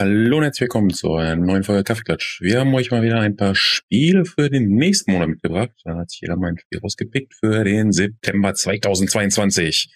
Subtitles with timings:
[0.00, 2.40] Hallo und herzlich willkommen zu einer neuen Folge Kaffeeklatsch.
[2.40, 5.72] Wir haben euch mal wieder ein paar Spiele für den nächsten Monat mitgebracht.
[5.82, 9.92] Da hat sich jeder mal ein Spiel rausgepickt für den September 2022.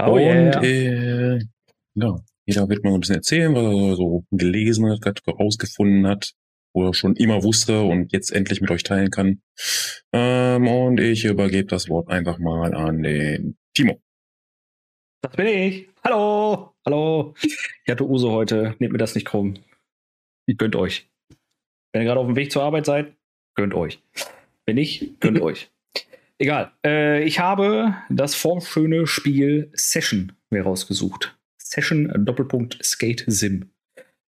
[0.00, 0.64] Oh und yeah.
[0.64, 1.38] äh,
[1.94, 6.32] ja, jeder wird mal ein bisschen erzählen, was er so gelesen hat, rausgefunden hat,
[6.72, 9.42] oder schon immer wusste und jetzt endlich mit euch teilen kann.
[10.12, 14.02] Ähm, und ich übergebe das Wort einfach mal an den Timo.
[15.22, 15.88] Das bin ich.
[16.02, 16.73] Hallo.
[16.86, 19.54] Hallo, ich hatte Uso heute, nehmt mir das nicht krumm.
[20.58, 21.08] Gönnt euch.
[21.92, 23.16] Wenn ihr gerade auf dem Weg zur Arbeit seid,
[23.54, 24.02] gönnt euch.
[24.66, 25.70] Wenn nicht, gönnt euch.
[26.38, 26.72] Egal.
[26.84, 31.38] Äh, ich habe das formschöne Spiel Session mir rausgesucht.
[31.56, 33.70] Session Doppelpunkt Skate Sim.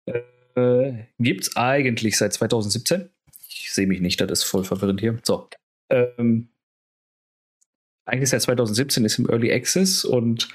[0.06, 3.10] Äh, gibt's eigentlich seit 2017.
[3.46, 5.18] Ich sehe mich nicht, das ist voll verwirrend hier.
[5.22, 5.50] So.
[5.90, 6.48] Ähm,
[8.06, 10.48] eigentlich seit 2017 ist im Early Access und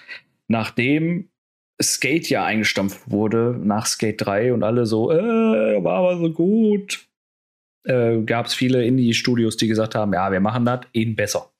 [0.47, 1.29] nachdem
[1.83, 7.05] Skate ja eingestampft wurde nach Skate 3 und alle so, äh, war aber so gut.
[7.83, 11.51] Äh, Gab es viele Indie-Studios, die gesagt haben, ja, wir machen das eben besser.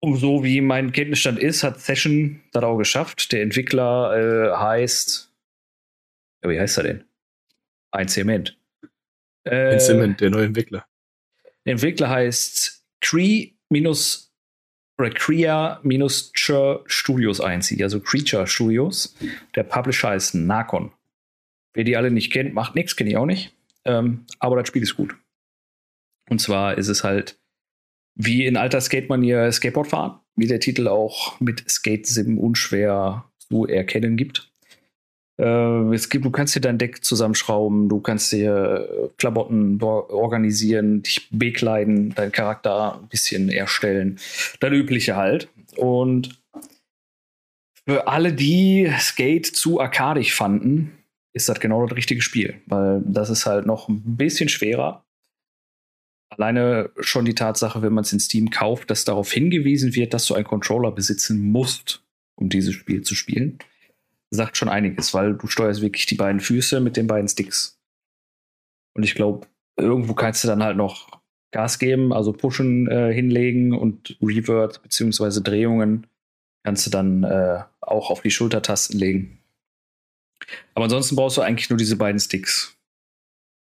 [0.00, 3.32] Und so wie mein Kenntnisstand ist, hat Session das auch geschafft.
[3.32, 5.32] Der Entwickler äh, heißt,
[6.44, 7.04] ja, wie heißt er denn?
[7.92, 8.58] Ein Zement.
[9.44, 10.86] Äh, Ein Zement, der neue Entwickler.
[11.64, 14.25] Der Entwickler heißt Cree minus
[14.98, 19.14] oder Crea-Chur Studios einzieht, also Creature Studios.
[19.54, 20.92] Der Publisher ist Nakon.
[21.74, 23.54] Wer die alle nicht kennt, macht nichts, kenne ich auch nicht.
[23.84, 25.14] Ähm, aber das Spiel ist gut.
[26.28, 27.38] Und zwar ist es halt
[28.14, 34.16] wie in alter Skate-Manier Skateboard fahren, wie der Titel auch mit Skate-Sim unschwer zu erkennen
[34.16, 34.50] gibt.
[35.38, 41.02] Äh, es gibt, du kannst dir dein Deck zusammenschrauben, du kannst dir äh, Klamotten organisieren,
[41.02, 44.18] dich bekleiden, deinen Charakter ein bisschen erstellen.
[44.60, 45.48] Das Übliche halt.
[45.76, 46.40] Und
[47.86, 50.92] für alle, die Skate zu arkadisch fanden,
[51.32, 55.04] ist das genau das richtige Spiel, weil das ist halt noch ein bisschen schwerer.
[56.30, 60.26] Alleine schon die Tatsache, wenn man es in Steam kauft, dass darauf hingewiesen wird, dass
[60.26, 62.02] du einen Controller besitzen musst,
[62.34, 63.58] um dieses Spiel zu spielen
[64.30, 67.78] sagt schon einiges, weil du steuerst wirklich die beiden Füße mit den beiden Sticks.
[68.94, 71.20] Und ich glaube, irgendwo kannst du dann halt noch
[71.52, 75.40] Gas geben, also Pushen äh, hinlegen und Revert bzw.
[75.42, 76.06] Drehungen
[76.64, 79.38] kannst du dann äh, auch auf die Schultertasten legen.
[80.74, 82.76] Aber ansonsten brauchst du eigentlich nur diese beiden Sticks.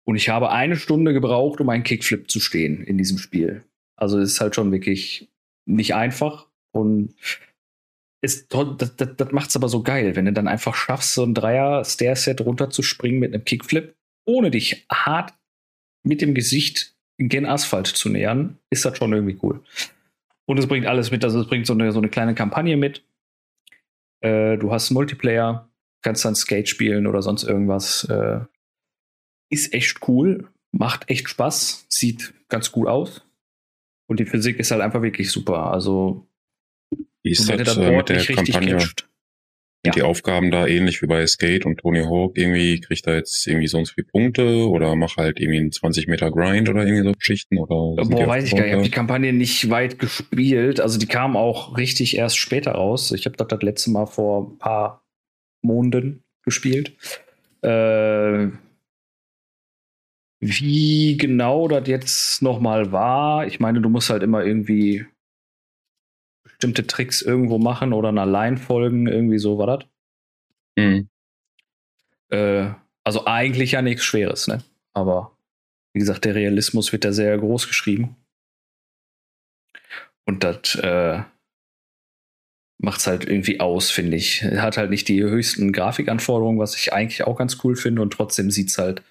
[0.06, 3.64] Und ich habe eine Stunde gebraucht, um einen Kickflip zu stehen in diesem Spiel.
[3.98, 5.30] Also es ist halt schon wirklich
[5.66, 6.48] nicht einfach.
[6.72, 7.14] Und
[8.28, 11.24] ist das, das, das macht es aber so geil, wenn du dann einfach schaffst, so
[11.24, 13.96] ein Dreier-Stair-Set runterzuspringen mit einem Kickflip,
[14.26, 15.34] ohne dich hart
[16.04, 19.64] mit dem Gesicht gen Asphalt zu nähern, ist das schon irgendwie cool.
[20.46, 23.06] Und es bringt alles mit, also es bringt so eine, so eine kleine Kampagne mit.
[24.20, 25.70] Äh, du hast Multiplayer,
[26.02, 28.04] kannst dann Skate spielen oder sonst irgendwas.
[28.10, 28.42] Äh,
[29.50, 33.26] ist echt cool, macht echt Spaß, sieht ganz gut aus.
[34.10, 35.72] Und die Physik ist halt einfach wirklich super.
[35.72, 36.27] Also
[37.28, 38.80] wie ist das, das äh, mit der Kampagne?
[39.86, 39.92] Ja.
[39.92, 43.68] Die Aufgaben da ähnlich wie bei Skate und Tony Hawk irgendwie, kriegt er jetzt irgendwie
[43.68, 47.58] sonst wie Punkte oder mach halt irgendwie einen 20 Meter Grind oder irgendwie so Geschichten
[47.58, 48.04] oder?
[48.04, 48.68] Boah, weiß ich gar nicht.
[48.68, 50.82] Ich habe die Kampagne nicht weit gespielt.
[50.82, 53.12] Also die kam auch richtig erst später raus.
[53.12, 55.06] Ich habe das das letzte Mal vor ein paar
[55.62, 56.94] Monaten gespielt.
[57.62, 58.48] Äh,
[60.40, 65.06] wie genau das jetzt nochmal war, ich meine, du musst halt immer irgendwie
[66.58, 69.86] bestimmte Tricks irgendwo machen oder einer Line folgen, irgendwie so war das.
[70.76, 71.10] Mhm.
[72.30, 72.72] Äh,
[73.04, 74.64] also eigentlich ja nichts Schweres, ne?
[74.94, 75.38] Aber
[75.94, 78.16] wie gesagt, der Realismus wird da sehr groß geschrieben.
[80.26, 81.22] Und das äh,
[82.80, 84.44] macht es halt irgendwie aus, finde ich.
[84.44, 88.02] Hat halt nicht die höchsten Grafikanforderungen, was ich eigentlich auch ganz cool finde.
[88.02, 89.04] Und trotzdem sieht es halt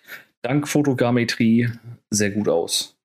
[0.42, 1.70] dank Fotogrammetrie
[2.10, 2.95] sehr gut aus.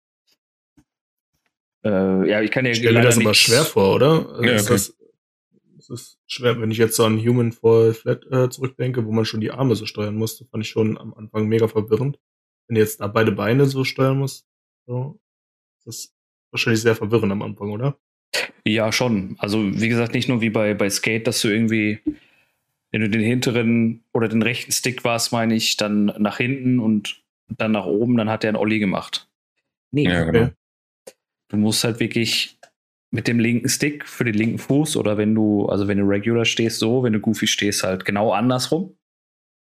[1.84, 2.72] Äh, ja, ich kann ja.
[2.72, 4.30] Ich stelle mir das aber schwer vor, oder?
[4.30, 4.56] Also ja, okay.
[4.56, 4.96] ist, das,
[5.78, 9.26] ist das schwer, wenn ich jetzt so an Human Fall Flat äh, zurückdenke, wo man
[9.26, 12.20] schon die Arme so steuern musste, fand ich schon am Anfang mega verwirrend.
[12.68, 14.46] Wenn du jetzt da beide Beine so steuern musst,
[14.86, 15.20] so,
[15.86, 16.16] das ist
[16.52, 17.98] wahrscheinlich sehr verwirrend am Anfang, oder?
[18.66, 19.36] Ja, schon.
[19.40, 22.00] Also, wie gesagt, nicht nur wie bei, bei Skate, dass du irgendwie,
[22.92, 27.24] wenn du den hinteren oder den rechten Stick warst, meine ich, dann nach hinten und
[27.50, 29.28] dann nach oben, dann hat er einen Olli gemacht.
[29.92, 30.52] Nee, ja, genau.
[31.52, 32.58] Du musst halt wirklich
[33.14, 36.46] mit dem linken Stick für den linken Fuß oder wenn du, also wenn du regular
[36.46, 38.96] stehst, so, wenn du goofy stehst, halt genau andersrum.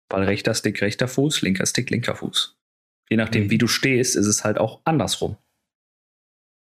[0.09, 2.57] Weil rechter Stick, rechter Fuß, linker Stick, linker Fuß.
[3.09, 3.49] Je nachdem, mhm.
[3.49, 5.35] wie du stehst, ist es halt auch andersrum.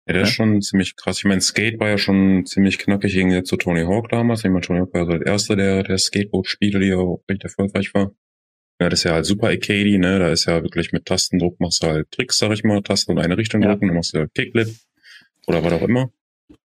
[0.08, 0.22] Ja, das ja?
[0.22, 1.18] ist schon ziemlich krass.
[1.18, 4.42] Ich meine, Skate war ja schon ziemlich knackig irgendwie zu Tony Hawk damals.
[4.42, 7.92] Ich meine, Tony Hawk war so der erste der, der Skateboard-Spiele, die auch recht erfolgreich
[7.92, 8.12] war.
[8.80, 10.18] Ja, das ist ja halt super arcade, ne?
[10.18, 13.18] Da ist ja wirklich mit Tastendruck machst du halt Tricks, sag ich mal, Tasten in
[13.18, 13.68] eine Richtung ja.
[13.68, 14.74] drücken, dann machst du halt Kickflip
[15.46, 16.10] oder was auch immer.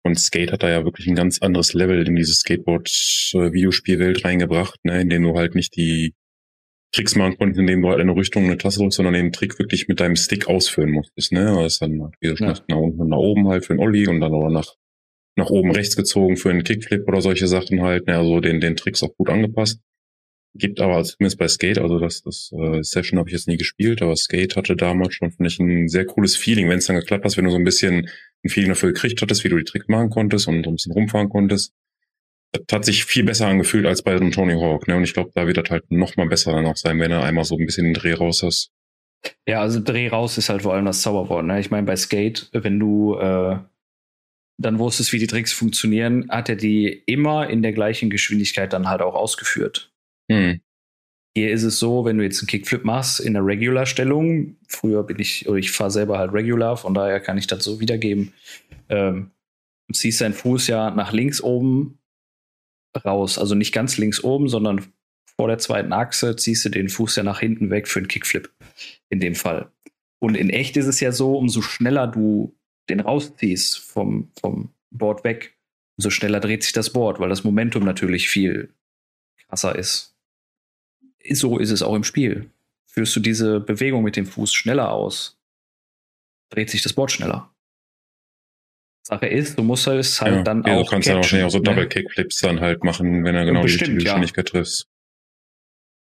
[0.04, 5.02] Und Skate hat da ja wirklich ein ganz anderes Level in dieses Skateboard-Videospielwelt reingebracht, ne?
[5.02, 6.14] in dem du halt nicht die
[6.94, 9.88] Tricks machen konntest, indem du halt eine Richtung eine Taste drückst, sondern den Trick wirklich
[9.88, 11.31] mit deinem Stick ausführen musstest.
[11.31, 11.46] Ne?
[11.46, 12.54] Das ist dann wie ja.
[12.68, 14.75] nach unten und nach oben halt für den Olli und dann aber nach,
[15.38, 18.08] nach oben rechts gezogen für einen Kickflip oder solche Sachen halt.
[18.08, 18.18] Ne?
[18.18, 19.80] Also den, den Tricks auch gut angepasst.
[20.56, 24.04] Gibt aber zumindest bei Skate, also das, das äh, Session habe ich jetzt nie gespielt,
[24.04, 27.26] aber Skate hatte damals schon, finde ich, ein sehr cooles Feeling, wenn es dann geklappt
[27.26, 28.08] hat, wenn du so ein bisschen
[28.44, 31.30] ein Feeling dafür gekriegt hattest, wie du die Tricks machen konntest und ein bisschen rumfahren
[31.30, 31.74] konntest.
[32.52, 34.96] Das hat sich viel besser angefühlt als bei so einem Tony Hawk, ne?
[34.96, 37.24] Und ich glaube, da wird das halt noch mal besser dann auch sein, wenn er
[37.24, 38.72] einmal so ein bisschen den Dreh raus hast.
[39.48, 41.60] Ja, also Dreh raus ist halt vor allem das Zauberwort, ne?
[41.60, 43.58] Ich meine, bei Skate, wenn du äh,
[44.60, 48.88] dann wusstest, wie die Tricks funktionieren, hat er die immer in der gleichen Geschwindigkeit dann
[48.88, 49.93] halt auch ausgeführt.
[50.31, 50.62] Hm.
[51.36, 55.18] Hier ist es so, wenn du jetzt einen Kickflip machst in der Regular-Stellung, früher bin
[55.20, 58.34] ich, oder ich fahre selber halt Regular, von daher kann ich das so wiedergeben,
[58.90, 59.31] ähm,
[59.92, 61.98] ziehst deinen Fuß ja nach links oben
[63.04, 64.94] raus, also nicht ganz links oben, sondern
[65.36, 68.52] vor der zweiten Achse ziehst du den Fuß ja nach hinten weg für einen Kickflip,
[69.10, 69.72] in dem Fall.
[70.20, 72.56] Und in echt ist es ja so, umso schneller du
[72.90, 75.58] den rausziehst vom, vom Board weg,
[75.98, 78.72] umso schneller dreht sich das Board, weil das Momentum natürlich viel
[79.48, 80.12] krasser ist
[81.31, 82.50] so ist es auch im Spiel.
[82.88, 85.40] Führst du diese Bewegung mit dem Fuß schneller aus,
[86.50, 87.50] dreht sich das Board schneller.
[89.06, 90.84] Sache ist, du musst es halt ja, dann ja, auch.
[90.84, 91.64] Du kannst dann wahrscheinlich auch so ne?
[91.66, 94.52] Double Kickflips dann halt machen, wenn er genau Bestimmt, die Geschwindigkeit ja.
[94.52, 94.88] trifft.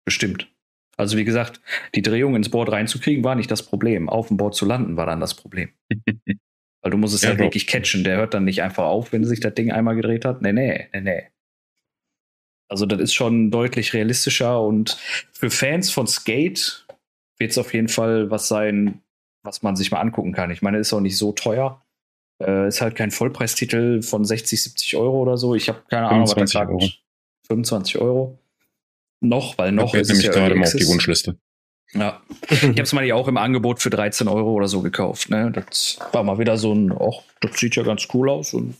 [0.05, 0.51] Bestimmt.
[0.97, 1.61] Also wie gesagt,
[1.95, 4.09] die Drehung ins Board reinzukriegen war nicht das Problem.
[4.09, 5.69] Auf dem Board zu landen war dann das Problem.
[6.81, 8.03] Weil du musst es ja, halt wirklich catchen.
[8.03, 10.41] Der hört dann nicht einfach auf, wenn sich das Ding einmal gedreht hat.
[10.41, 11.27] Nee, nee, nee, nee.
[12.69, 14.97] Also das ist schon deutlich realistischer und
[15.31, 16.85] für Fans von Skate
[17.39, 19.01] wird es auf jeden Fall was sein,
[19.43, 20.51] was man sich mal angucken kann.
[20.51, 21.81] Ich meine, ist auch nicht so teuer.
[22.41, 25.55] Äh, ist halt kein Vollpreistitel von 60, 70 Euro oder so.
[25.55, 26.71] Ich habe keine Ahnung, was sagt.
[26.71, 26.87] Euro.
[27.47, 28.37] 25 Euro.
[29.21, 31.37] Noch, weil noch ist nämlich ja gerade mal auf die Wunschliste.
[31.93, 35.29] Ja, ich habe es mal auch im Angebot für 13 Euro oder so gekauft.
[35.29, 35.51] Ne?
[35.51, 38.75] Das war mal wieder so ein, ach, das sieht ja ganz cool aus und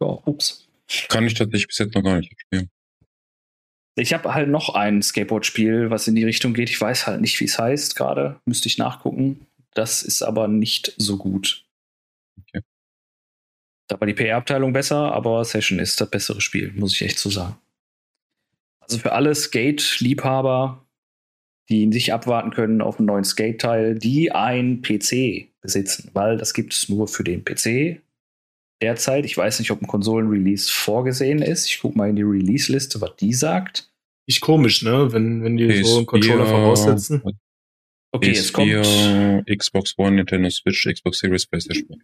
[0.00, 0.68] ja, ups.
[1.08, 2.68] Kann ich tatsächlich bis jetzt noch gar nicht spielen.
[3.94, 6.70] Ich habe halt noch ein Skateboard-Spiel, was in die Richtung geht.
[6.70, 8.40] Ich weiß halt nicht, wie es heißt gerade.
[8.46, 9.46] Müsste ich nachgucken.
[9.74, 11.64] Das ist aber nicht so gut.
[12.40, 12.62] Okay.
[13.88, 17.28] Da war die PR-Abteilung besser, aber Session ist das bessere Spiel, muss ich echt so
[17.28, 17.58] sagen.
[18.80, 20.86] Also für alle Skate-Liebhaber,
[21.68, 26.72] die nicht abwarten können auf einen neuen Skate-Teil, die ein PC besitzen, weil das gibt
[26.72, 28.00] es nur für den PC
[28.82, 29.24] derzeit.
[29.24, 31.66] Ich weiß nicht, ob ein Konsolen-Release vorgesehen ist.
[31.66, 33.90] Ich gucke mal in die Release-Liste, was die sagt.
[34.26, 35.12] Nicht komisch, ne?
[35.12, 37.22] Wenn, wenn die PS4, so einen Controller voraussetzen.
[38.12, 39.58] Okay, PS4, es kommt.
[39.58, 42.02] Xbox One, Nintendo Switch, Xbox Series, PlayStation.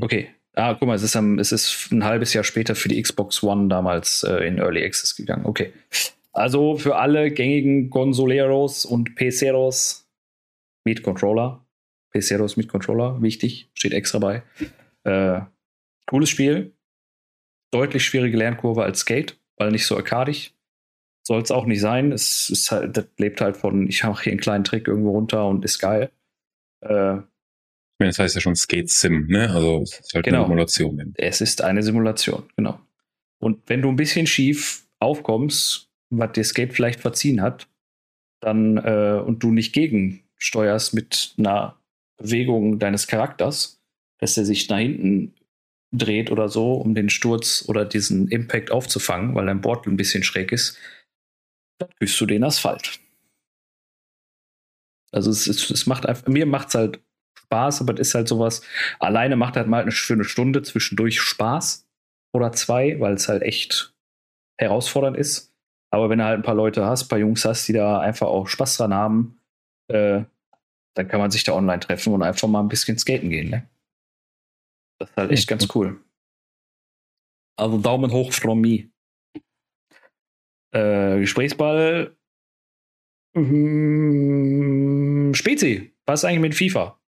[0.00, 0.28] Okay.
[0.54, 3.42] Ah, guck mal, es ist, am, es ist ein halbes Jahr später für die Xbox
[3.42, 5.46] One damals äh, in Early Access gegangen.
[5.46, 5.72] Okay.
[6.32, 10.08] Also für alle gängigen Consoleros und PCeros
[10.84, 11.64] mit Controller.
[12.10, 14.42] PCeros mit Controller, wichtig, steht extra bei.
[15.04, 15.40] Äh,
[16.08, 16.74] Cooles Spiel.
[17.70, 20.54] Deutlich schwierige Lernkurve als Skate, weil nicht so arkadig.
[21.22, 22.12] Soll es auch nicht sein.
[22.12, 25.46] Es ist halt, das lebt halt von, ich mache hier einen kleinen Trick irgendwo runter
[25.46, 26.10] und ist geil.
[26.80, 29.50] Äh, ich meine, das heißt ja schon Skate Sim, ne?
[29.50, 30.38] Also es ist halt genau.
[30.38, 31.14] eine Simulation.
[31.16, 32.80] Es ist eine Simulation, genau.
[33.40, 37.68] Und wenn du ein bisschen schief aufkommst, was dir Skate vielleicht verziehen hat,
[38.40, 41.76] dann äh, und du nicht gegensteuerst mit einer
[42.16, 43.82] Bewegung deines Charakters,
[44.18, 45.34] dass er sich nach hinten
[45.92, 50.22] dreht oder so, um den Sturz oder diesen Impact aufzufangen, weil dein Board ein bisschen
[50.22, 50.78] schräg ist,
[51.78, 53.00] dann küsst du den Asphalt.
[55.12, 57.00] Also es, es, es macht einfach, mir macht es halt
[57.38, 58.62] Spaß, aber es ist halt sowas,
[58.98, 61.86] alleine macht halt mal eine, eine Stunde zwischendurch Spaß
[62.34, 63.94] oder zwei, weil es halt echt
[64.58, 65.54] herausfordernd ist.
[65.90, 68.26] Aber wenn du halt ein paar Leute hast, ein paar Jungs hast, die da einfach
[68.26, 69.40] auch Spaß dran haben,
[69.90, 70.24] äh,
[70.94, 73.66] dann kann man sich da online treffen und einfach mal ein bisschen skaten gehen, ne?
[74.98, 76.00] Das ist halt echt ganz cool.
[77.56, 78.90] Also Daumen hoch from me.
[80.72, 82.16] Äh, Gesprächsball.
[83.34, 87.00] Hm, Spezi, was ist eigentlich mit FIFA?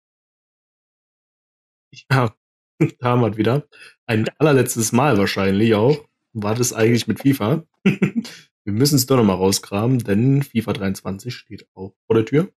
[2.10, 2.34] Ja,
[2.98, 3.68] da haben wir wieder.
[4.06, 6.08] Ein allerletztes Mal wahrscheinlich auch.
[6.32, 7.64] War das eigentlich mit FIFA?
[7.84, 12.52] wir müssen es doch nochmal rauskramen, denn FIFA 23 steht auch vor der Tür.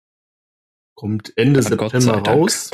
[0.95, 2.69] Kommt Ende ja, September raus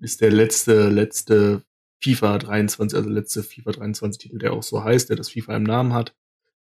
[0.00, 1.62] ist der letzte, letzte
[2.02, 5.64] FIFA 23, also letzte FIFA 23 Titel, der auch so heißt, der das FIFA im
[5.64, 6.14] Namen hat.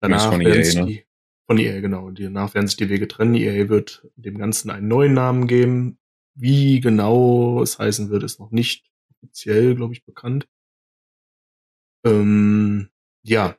[0.01, 0.85] Danach werden es ne?
[0.85, 1.05] die,
[1.47, 2.05] Von EA, genau.
[2.07, 3.35] Und danach werden sich die Wege trennen.
[3.35, 5.99] EA wird dem Ganzen einen neuen Namen geben.
[6.33, 10.47] Wie genau es heißen wird, ist noch nicht offiziell, glaube ich, bekannt.
[12.03, 12.89] Ähm,
[13.21, 13.55] ja,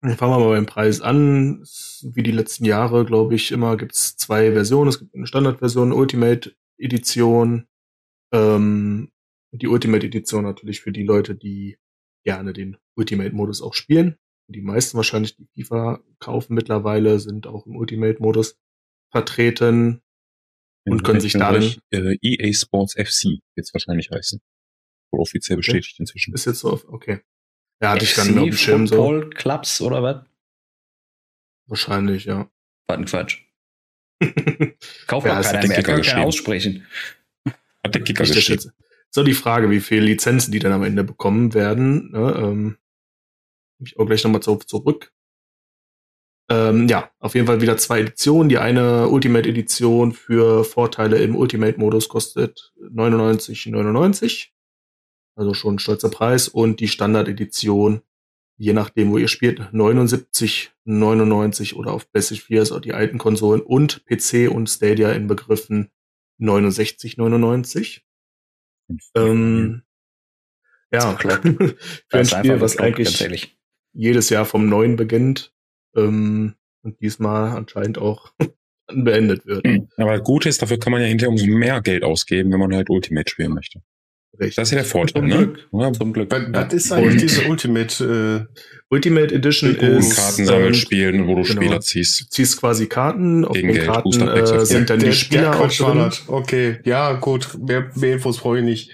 [0.00, 1.64] dann fangen wir mal beim Preis an.
[2.02, 4.88] Wie die letzten Jahre, glaube ich, immer gibt es zwei Versionen.
[4.88, 7.66] Es gibt eine Standardversion, Ultimate Edition.
[8.32, 9.10] Ähm,
[9.52, 11.78] die Ultimate Edition natürlich für die Leute, die
[12.24, 14.16] gerne den Ultimate-Modus auch spielen.
[14.50, 18.58] Die meisten wahrscheinlich, die FIFA kaufen mittlerweile, sind auch im Ultimate-Modus
[19.10, 20.02] vertreten
[20.86, 21.74] und können sich darin.
[21.90, 24.40] Äh, EA Sports FC jetzt wahrscheinlich heißen.
[25.12, 26.02] Wohl offiziell bestätigt okay.
[26.02, 26.34] inzwischen.
[26.34, 27.20] Ist jetzt so, okay.
[27.82, 28.96] Ja, hatte ich dann auf dem Schirm so.
[28.96, 30.24] Football Clubs oder was?
[31.66, 32.50] Wahrscheinlich, ja.
[32.88, 33.42] War ein Quatsch.
[35.06, 36.86] Kauf ja, keiner mehr, kann keiner aussprechen.
[37.84, 38.72] Hat der Kicker geschrieben.
[39.10, 42.10] So die Frage, wie viele Lizenzen die dann am Ende bekommen werden.
[42.12, 42.76] Ne, ähm,
[43.80, 45.12] ich auch gleich nochmal zurück.
[46.50, 48.48] Ähm, ja, auf jeden Fall wieder zwei Editionen.
[48.48, 54.48] Die eine Ultimate Edition für Vorteile im Ultimate Modus kostet 99,99.
[55.36, 56.48] Also schon ein stolzer Preis.
[56.48, 58.00] Und die Standard Edition,
[58.56, 64.50] je nachdem, wo ihr spielt, 79,99 oder auf PS4 also die alten Konsolen und PC
[64.50, 65.90] und Stadia in Begriffen
[66.40, 68.00] 69,99.
[69.14, 69.82] Ähm,
[70.92, 71.76] ja, für
[72.12, 73.58] ein Spiel, was eigentlich
[73.92, 75.52] jedes Jahr vom Neuen beginnt
[75.94, 78.32] ähm, und diesmal anscheinend auch
[78.86, 79.66] beendet wird.
[79.96, 82.88] Aber gut ist, dafür kann man ja hinterher umso mehr Geld ausgeben, wenn man halt
[82.88, 83.82] Ultimate spielen möchte.
[84.38, 84.56] Richtig.
[84.56, 85.36] Das ist ja der Vorteil, Zum ne?
[85.36, 85.68] Glück.
[85.72, 86.30] Ja, zum Glück.
[86.30, 91.34] Was, was ist eigentlich diese Ultimate äh, Ultimate Edition ist Karten sammeln, ähm, spielen, wo
[91.34, 91.60] du genau.
[91.60, 92.20] Spieler ziehst.
[92.20, 95.50] Du ziehst quasi Karten, auf Gegen den Geld, Karten äh, sind dann der, die Spieler
[95.50, 96.10] der auch drin.
[96.26, 98.90] Okay, ja, gut, mehr, mehr Infos brauche ich nicht.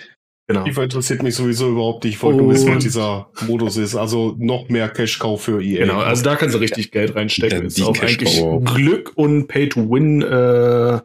[0.46, 0.64] Genau.
[0.64, 2.16] FIFA interessiert mich sowieso überhaupt nicht.
[2.16, 3.94] Ich wollte nur wissen, was dieser Modus ist.
[3.94, 5.86] Also noch mehr Cash-Kauf für EA.
[5.86, 7.60] Genau, also da kannst du richtig Geld reinstecken.
[7.60, 11.00] Ja, ist auch eigentlich Glück und Pay to Win äh,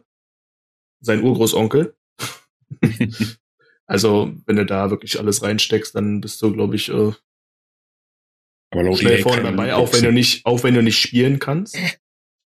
[1.00, 1.94] sein Urgroßonkel.
[3.90, 7.10] also, wenn du da wirklich alles reinsteckst, dann bist du, glaube ich, äh,
[8.72, 11.76] aber schnell EA vorne dabei, auch wenn du nicht, auch wenn du nicht spielen kannst.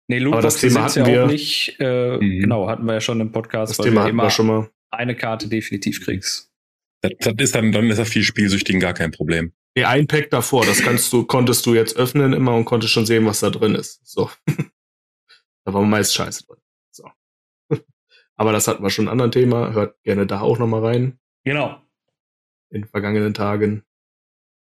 [0.08, 2.40] Nee, Lootbox das Thema hatten ja wir auch nicht, äh, mhm.
[2.40, 4.68] genau, hatten wir ja schon im Podcast, das Thema hatten wir schon mal.
[4.90, 6.50] eine Karte definitiv kriegst.
[7.02, 9.52] Das, das ist dann, dann ist das viel Spielsüchtigen gar kein Problem.
[9.76, 13.06] Nee, ein Pack davor, das kannst du, konntest du jetzt öffnen immer und konntest schon
[13.06, 14.00] sehen, was da drin ist.
[14.04, 14.28] So.
[15.64, 16.58] da war meist Scheiße drin.
[16.90, 17.08] So.
[18.34, 19.72] Aber das hatten wir schon ein anderes Thema.
[19.72, 21.20] Hört gerne da auch nochmal rein.
[21.44, 21.80] Genau.
[22.70, 23.84] In vergangenen Tagen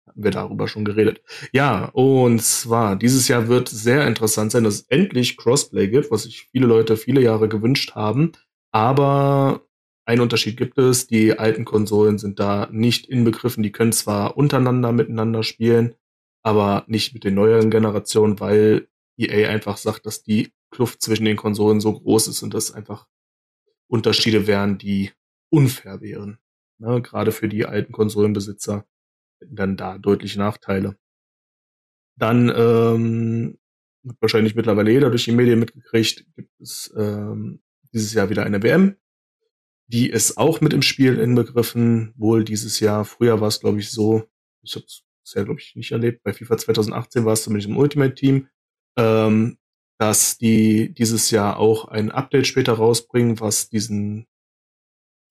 [0.06, 1.22] hatten wir darüber schon geredet.
[1.52, 6.24] Ja, und zwar, dieses Jahr wird sehr interessant sein, dass es endlich Crossplay gibt, was
[6.24, 8.32] sich viele Leute viele Jahre gewünscht haben.
[8.70, 9.66] Aber
[10.06, 11.06] ein Unterschied gibt es.
[11.06, 13.62] Die alten Konsolen sind da nicht inbegriffen.
[13.62, 15.94] Die können zwar untereinander miteinander spielen,
[16.42, 21.36] aber nicht mit den neueren Generationen, weil EA einfach sagt, dass die Kluft zwischen den
[21.36, 23.06] Konsolen so groß ist und das einfach
[23.88, 25.12] Unterschiede wären, die
[25.50, 26.38] unfair wären.
[26.78, 27.02] Ne?
[27.02, 28.86] Gerade für die alten Konsolenbesitzer
[29.40, 30.96] hätten dann da deutliche Nachteile.
[32.16, 33.58] Dann ähm,
[34.20, 37.62] wahrscheinlich mittlerweile jeder durch die Medien mitgekriegt, gibt es ähm,
[37.92, 38.96] dieses Jahr wieder eine WM
[39.86, 43.04] die ist auch mit im Spiel inbegriffen, wohl dieses Jahr.
[43.04, 44.24] Früher war es, glaube ich, so,
[44.62, 46.22] ich habe es bisher, glaube ich, nicht erlebt.
[46.22, 48.48] Bei FIFA 2018 war es zumindest im Ultimate-Team,
[48.98, 49.58] ähm,
[49.98, 54.26] dass die dieses Jahr auch ein Update später rausbringen, was diesen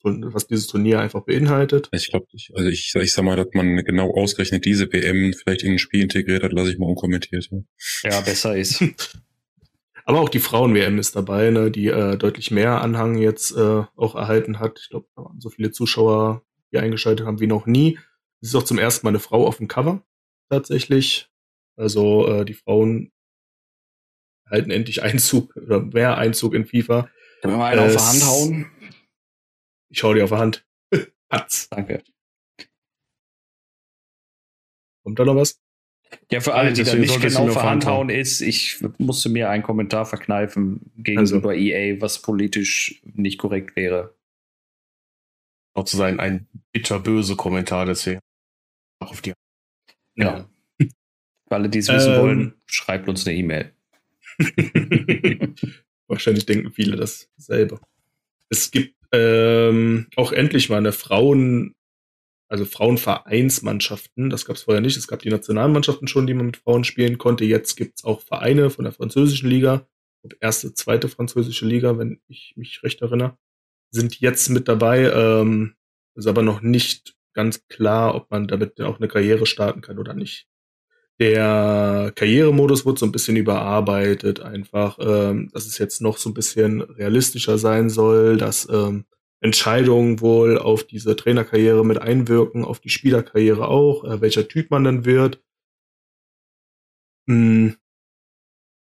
[0.03, 1.89] was dieses Turnier einfach beinhaltet.
[1.91, 5.63] Ich glaube, ich, also ich, ich sag mal, dass man genau ausgerechnet diese WM vielleicht
[5.63, 7.49] in ein Spiel integriert hat, lasse ich mal unkommentiert.
[8.03, 8.83] Ja, besser ist.
[10.05, 14.15] Aber auch die Frauen-WM ist dabei, ne, die äh, deutlich mehr Anhang jetzt äh, auch
[14.15, 14.79] erhalten hat.
[14.81, 16.43] Ich glaube, da waren so viele Zuschauer,
[16.73, 17.97] die eingeschaltet haben wie noch nie.
[18.41, 20.03] Es ist auch zum ersten Mal eine Frau auf dem Cover,
[20.49, 21.29] tatsächlich.
[21.77, 23.13] Also äh, die Frauen
[24.49, 27.09] halten endlich Einzug oder mehr Einzug in FIFA.
[27.41, 28.71] Können wir mal einen äh, auf der Hand hauen?
[29.93, 30.65] Ich hau dir auf der Hand.
[31.29, 31.69] Patz.
[31.69, 32.03] Danke.
[35.03, 35.61] Kommt da noch was?
[36.31, 40.91] Ja, für alle, die da nicht genau verhandhauen ist, ich musste mir einen Kommentar verkneifen
[40.95, 41.61] gegenüber also.
[41.61, 44.15] EA, was politisch nicht korrekt wäre.
[45.75, 48.19] Auch zu sein, ein bitterböse Kommentar, deswegen
[48.99, 49.33] auch auf die.
[50.15, 50.49] Ja.
[50.79, 50.87] Für
[51.49, 53.73] alle, die es wissen ähm, wollen, schreibt uns eine E-Mail.
[56.07, 57.79] Wahrscheinlich denken viele dasselbe.
[58.49, 61.75] Es gibt ähm, auch endlich mal eine Frauen
[62.53, 64.29] also Frauenvereinsmannschaften.
[64.29, 64.95] Das gab es vorher nicht.
[64.95, 67.45] Es gab die Nationalmannschaften schon, die man mit Frauen spielen konnte.
[67.45, 69.87] Jetzt gibt es auch Vereine von der französischen Liga.
[70.39, 73.39] Erste, zweite französische Liga, wenn ich mich recht erinnere,
[73.89, 75.11] sind jetzt mit dabei.
[75.11, 75.73] Ähm,
[76.15, 80.13] ist aber noch nicht ganz klar, ob man damit auch eine Karriere starten kann oder
[80.13, 80.47] nicht.
[81.19, 86.33] Der Karrieremodus wird so ein bisschen überarbeitet, einfach, ähm, dass es jetzt noch so ein
[86.33, 89.05] bisschen realistischer sein soll, dass ähm,
[89.39, 94.85] Entscheidungen wohl auf diese Trainerkarriere mit einwirken, auf die Spielerkarriere auch, äh, welcher Typ man
[94.85, 95.41] dann wird.
[97.27, 97.75] Hm.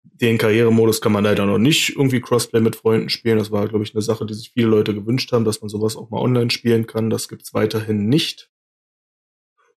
[0.03, 3.39] Den Karrieremodus kann man leider noch nicht irgendwie Crossplay mit Freunden spielen.
[3.39, 5.97] Das war, glaube ich, eine Sache, die sich viele Leute gewünscht haben, dass man sowas
[5.97, 7.11] auch mal online spielen kann.
[7.11, 8.51] Das gibt's weiterhin nicht.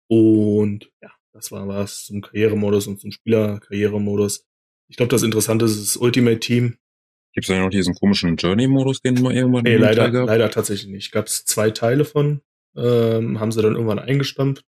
[0.07, 4.45] Und ja, das war was zum Karrieremodus und zum Spielerkarrieremodus.
[4.87, 6.77] Ich glaube, das Interessante ist das Ultimate Team.
[7.33, 11.11] Gibt es da noch diesen komischen Journey-Modus, den man irgendwann Nee, leider, leider tatsächlich nicht.
[11.11, 12.41] Gab es zwei Teile von,
[12.77, 14.63] ähm, haben sie dann irgendwann eingestampft.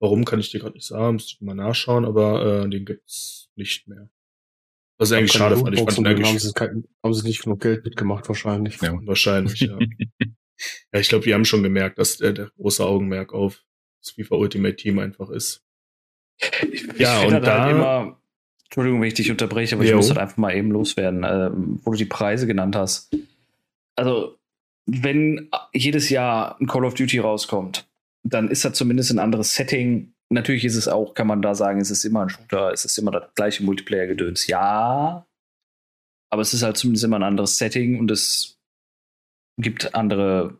[0.00, 3.50] Warum kann ich dir gerade nicht sagen, müsste ich mal nachschauen, aber äh, den gibt's
[3.56, 4.10] nicht mehr.
[4.98, 5.80] Das ist eigentlich schade, fand ich.
[5.80, 8.78] Fand eigentlich haben, sie kein, haben sie nicht genug Geld mitgemacht, wahrscheinlich.
[8.82, 9.78] Ja, wahrscheinlich, ja.
[10.20, 13.64] ja, ich glaube, die haben schon gemerkt, dass der, der große Augenmerk auf
[14.02, 15.62] das FIFA Ultimate Team einfach ist.
[16.70, 18.20] Ich, ja, ich und halt da halt immer,
[18.64, 19.90] Entschuldigung, wenn ich dich unterbreche, aber jo.
[19.90, 23.14] ich muss halt einfach mal eben loswerden, äh, wo du die Preise genannt hast.
[23.96, 24.38] Also,
[24.86, 27.88] wenn jedes Jahr ein Call of Duty rauskommt,
[28.22, 30.12] dann ist das zumindest ein anderes Setting.
[30.30, 32.98] Natürlich ist es auch, kann man da sagen, es ist immer ein Shooter, es ist
[32.98, 34.46] immer das gleiche Multiplayer-Gedöns.
[34.46, 35.26] Ja,
[36.30, 38.58] aber es ist halt zumindest immer ein anderes Setting und es
[39.58, 40.56] gibt andere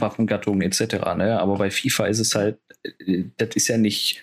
[0.00, 0.94] Waffengattungen etc.
[1.16, 1.38] Ne?
[1.40, 4.22] Aber bei FIFA ist es halt, äh, das ist ja nicht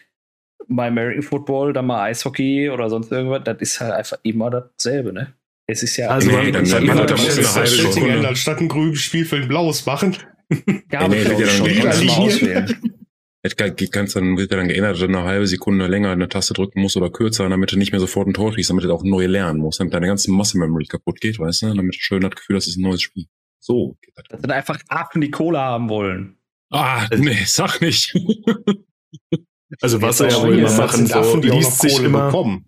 [0.67, 5.11] bei American Football, dann mal Eishockey oder sonst irgendwas, das ist halt einfach immer dasselbe,
[5.11, 5.33] ne?
[5.67, 6.09] Es ist ja.
[6.09, 8.27] Also, nee, dann, dann, dann, dann muss eine halbe Stunde.
[8.27, 10.17] Anstatt ein grünes Spielfeld blaues machen.
[10.91, 12.75] Ja, aber nee, nee, schon mal auswählen.
[13.43, 16.81] Es kannst dann, wird dann geändert, dass du eine halbe Sekunde länger eine Taste drücken
[16.81, 19.25] musst oder kürzer, damit du nicht mehr sofort ein Tor kriegst, damit du auch neu
[19.25, 22.31] lernen musst, damit deine ganze Muscle Memory kaputt geht, weißt du, damit du schön das
[22.31, 23.25] Gefühl hast, es ist ein neues Spiel.
[23.61, 24.27] So geht das.
[24.27, 26.37] Dass sie einfach Affen die Kohle haben wollen.
[26.71, 28.13] Ah, nee, sag nicht.
[29.79, 32.65] Also was er ja wohl immer machen, so Affen, die liest sich immer, bekommen.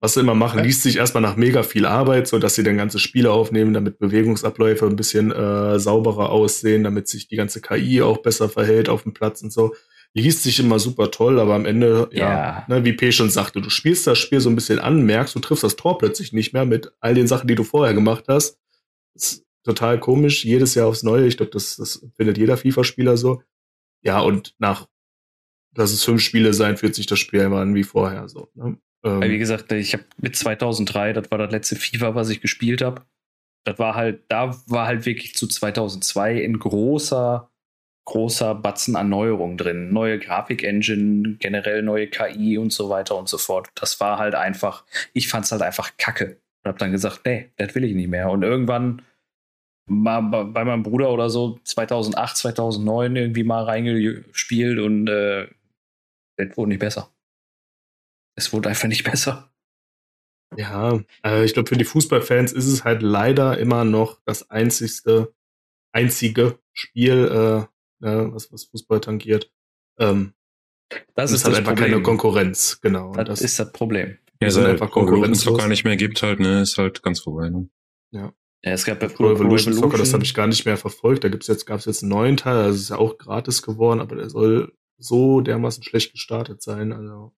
[0.00, 2.76] was sie immer machen, liest sich erstmal nach mega viel Arbeit, so dass sie dann
[2.76, 8.02] ganze Spiele aufnehmen, damit Bewegungsabläufe ein bisschen äh, sauberer aussehen, damit sich die ganze KI
[8.02, 9.74] auch besser verhält auf dem Platz und so.
[10.14, 13.60] Liest sich immer super toll, aber am Ende, ja, ja ne, wie P schon sagte,
[13.60, 16.52] du spielst das Spiel so ein bisschen an, merkst, du triffst das Tor plötzlich nicht
[16.54, 18.58] mehr mit all den Sachen, die du vorher gemacht hast.
[19.12, 21.26] Das total komisch, jedes Jahr aufs Neue.
[21.26, 23.42] Ich glaube, das, das findet jeder FIFA-Spieler so.
[24.02, 24.86] Ja, und nach
[25.76, 28.28] dass es fünf Spiele sein, fühlt sich das Spiel immer an wie vorher.
[28.28, 28.78] So, ne?
[29.04, 32.82] ähm, wie gesagt, ich habe mit 2003, das war das letzte FIFA, was ich gespielt
[32.82, 33.02] habe.
[33.64, 37.50] Das war halt, da war halt wirklich zu 2002 ein großer,
[38.06, 39.92] großer Batzen an Neuerungen drin.
[39.92, 43.68] Neue Grafik-Engine, generell neue KI und so weiter und so fort.
[43.74, 46.40] Das war halt einfach, ich fand es halt einfach kacke.
[46.62, 48.30] Und habe dann gesagt, nee, das will ich nicht mehr.
[48.30, 49.02] Und irgendwann
[49.86, 55.48] mal bei meinem Bruder oder so 2008, 2009 irgendwie mal reingespielt und äh,
[56.36, 57.10] es wurde nicht besser.
[58.36, 59.50] Es wurde einfach nicht besser.
[60.56, 65.34] Ja, äh, ich glaube, für die Fußballfans ist es halt leider immer noch das einzigste,
[65.92, 67.68] einzige Spiel,
[68.02, 69.50] äh, äh, was, was Fußball tangiert.
[69.98, 70.34] Ähm,
[71.14, 71.92] das ist, halt einfach Problem.
[71.92, 73.12] keine Konkurrenz, genau.
[73.14, 74.18] Das, das ist das Problem.
[74.40, 77.48] Ja, es einfach Konkurrenz es gar nicht mehr gibt halt, ne, ist halt ganz vorbei.
[77.48, 77.68] Ne?
[78.12, 78.32] Ja.
[78.64, 81.24] Ja, es gab ja Pro Evolution, Evolution Soccer, das habe ich gar nicht mehr verfolgt.
[81.24, 84.16] Da gibt's jetzt, gab's jetzt einen neuen Teil, also ist ja auch gratis geworden, aber
[84.16, 86.92] der soll so dermaßen schlecht gestartet sein.
[86.92, 87.32] Also.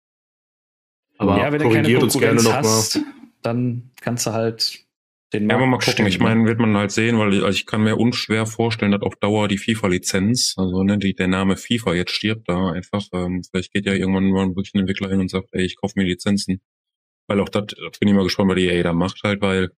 [1.18, 3.04] Aber ja, wenn du keine uns gerne noch hast, mal.
[3.42, 4.86] dann kannst du halt
[5.32, 6.06] den Markt Ja, aber mal gucken.
[6.06, 9.02] Ich meine, wird man halt sehen, weil ich, also ich kann mir unschwer vorstellen, dass
[9.02, 13.04] auf Dauer die FIFA-Lizenz, also ne, die, der Name FIFA jetzt stirbt da einfach.
[13.12, 15.94] Ähm, vielleicht geht ja irgendwann mal wirklich ein Entwickler hin und sagt, ey, ich kaufe
[15.96, 16.60] mir Lizenzen.
[17.26, 19.70] Weil auch das, das bin ich mal gespannt, was die EA da macht halt, weil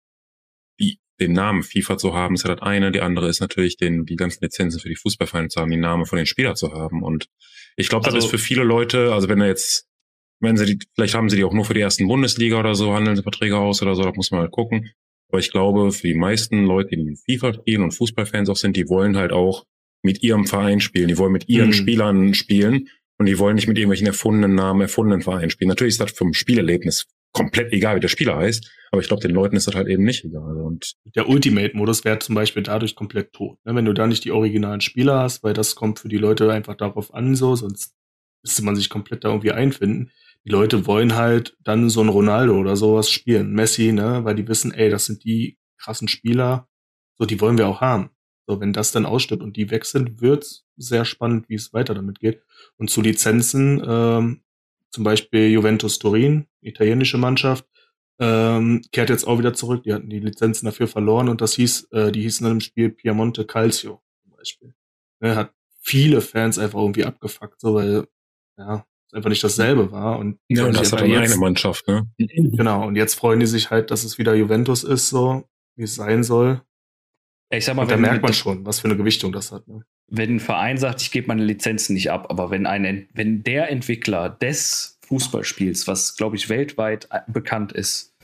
[1.20, 2.92] den Namen FIFA zu haben, ist ja das eine.
[2.92, 6.07] Die andere ist natürlich, den, die ganzen Lizenzen für die Fußballvereine zu haben, die Namen
[6.07, 7.02] von den Spielern zu haben.
[7.02, 7.28] Und
[7.76, 9.87] ich glaube, das also, ist für viele Leute, also wenn er jetzt,
[10.40, 12.94] wenn sie die, vielleicht haben sie die auch nur für die ersten Bundesliga oder so,
[12.94, 14.90] handeln sie Verträge aus oder so, da muss man halt gucken.
[15.28, 18.88] Aber ich glaube, für die meisten Leute, die FIFA spielen und Fußballfans auch sind, die
[18.88, 19.64] wollen halt auch
[20.02, 21.09] mit ihrem Verein spielen.
[21.09, 21.74] Die wollen mit ihren mhm.
[21.74, 25.68] Spielern spielen und die wollen nicht mit irgendwelchen erfundenen Namen, erfundenen Vereinen spielen.
[25.68, 27.07] Natürlich ist das vom Spielerlebnis
[27.38, 28.70] komplett egal, wie der Spieler heißt.
[28.90, 30.57] Aber ich glaube, den Leuten ist das halt eben nicht egal.
[30.57, 33.59] Und der Ultimate-Modus wäre zum Beispiel dadurch komplett tot.
[33.64, 33.74] Ne?
[33.74, 36.77] Wenn du da nicht die originalen Spieler hast, weil das kommt für die Leute einfach
[36.77, 37.94] darauf an, so, sonst
[38.42, 40.11] müsste man sich komplett da irgendwie einfinden.
[40.44, 43.53] Die Leute wollen halt dann so ein Ronaldo oder sowas spielen.
[43.53, 46.68] Messi, ne, weil die wissen, ey, das sind die krassen Spieler.
[47.18, 48.11] So, die wollen wir auch haben.
[48.46, 51.92] So, wenn das dann ausstirbt und die weg sind, wird's sehr spannend, wie es weiter
[51.92, 52.40] damit geht.
[52.77, 54.42] Und zu Lizenzen, ähm,
[54.90, 57.66] zum Beispiel Juventus Turin, italienische Mannschaft,
[58.20, 59.85] ähm, kehrt jetzt auch wieder zurück.
[59.85, 62.90] Die hatten die Lizenzen dafür verloren und das hieß, äh, die hießen dann im Spiel
[62.90, 64.74] Piemonte Calcio zum Beispiel.
[65.20, 68.07] Ne, hat viele Fans einfach irgendwie abgefuckt, so weil,
[68.57, 70.18] ja, einfach nicht dasselbe war.
[70.18, 72.09] Und ja, und das hat dann eine Mannschaft, ne?
[72.18, 75.94] Genau, und jetzt freuen die sich halt, dass es wieder Juventus ist, so wie es
[75.94, 76.62] sein soll.
[77.51, 79.66] Ich sag mal, und da merkt man schon, was für eine Gewichtung das hat.
[79.66, 79.85] Ne?
[80.11, 83.71] Wenn ein Verein sagt, ich gebe meine Lizenzen nicht ab, aber wenn, ein, wenn der
[83.71, 88.14] Entwickler des Fußballspiels, was glaube ich weltweit äh, bekannt ist,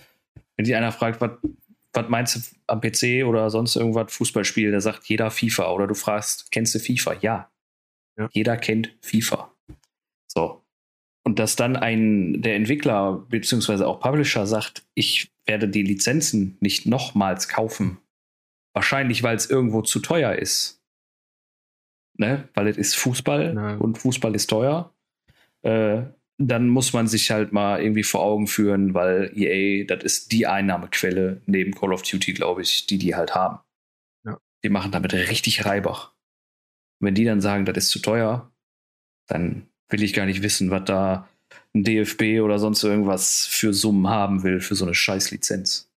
[0.56, 5.04] wenn sich einer fragt, was, meinst du am PC oder sonst irgendwas Fußballspiel, der sagt
[5.06, 7.14] jeder FIFA oder du fragst, kennst du FIFA?
[7.20, 7.50] Ja.
[8.18, 8.28] ja.
[8.32, 9.52] Jeder kennt FIFA.
[10.26, 10.62] So.
[11.24, 16.86] Und dass dann ein, der Entwickler beziehungsweise auch Publisher sagt, ich werde die Lizenzen nicht
[16.86, 17.98] nochmals kaufen.
[18.74, 20.82] Wahrscheinlich, weil es irgendwo zu teuer ist.
[22.16, 22.48] Ne?
[22.54, 23.78] Weil es ist Fußball Nein.
[23.78, 24.94] und Fußball ist teuer.
[25.62, 26.02] Äh,
[26.38, 30.46] dann muss man sich halt mal irgendwie vor Augen führen, weil EA, das ist die
[30.46, 33.60] Einnahmequelle neben Call of Duty, glaube ich, die die halt haben.
[34.26, 34.38] Ja.
[34.64, 36.12] Die machen damit richtig Reibach.
[37.00, 38.50] wenn die dann sagen, das ist zu teuer,
[39.28, 41.28] dann will ich gar nicht wissen, was da
[41.74, 45.90] ein DFB oder sonst irgendwas für Summen haben will für so eine Scheißlizenz.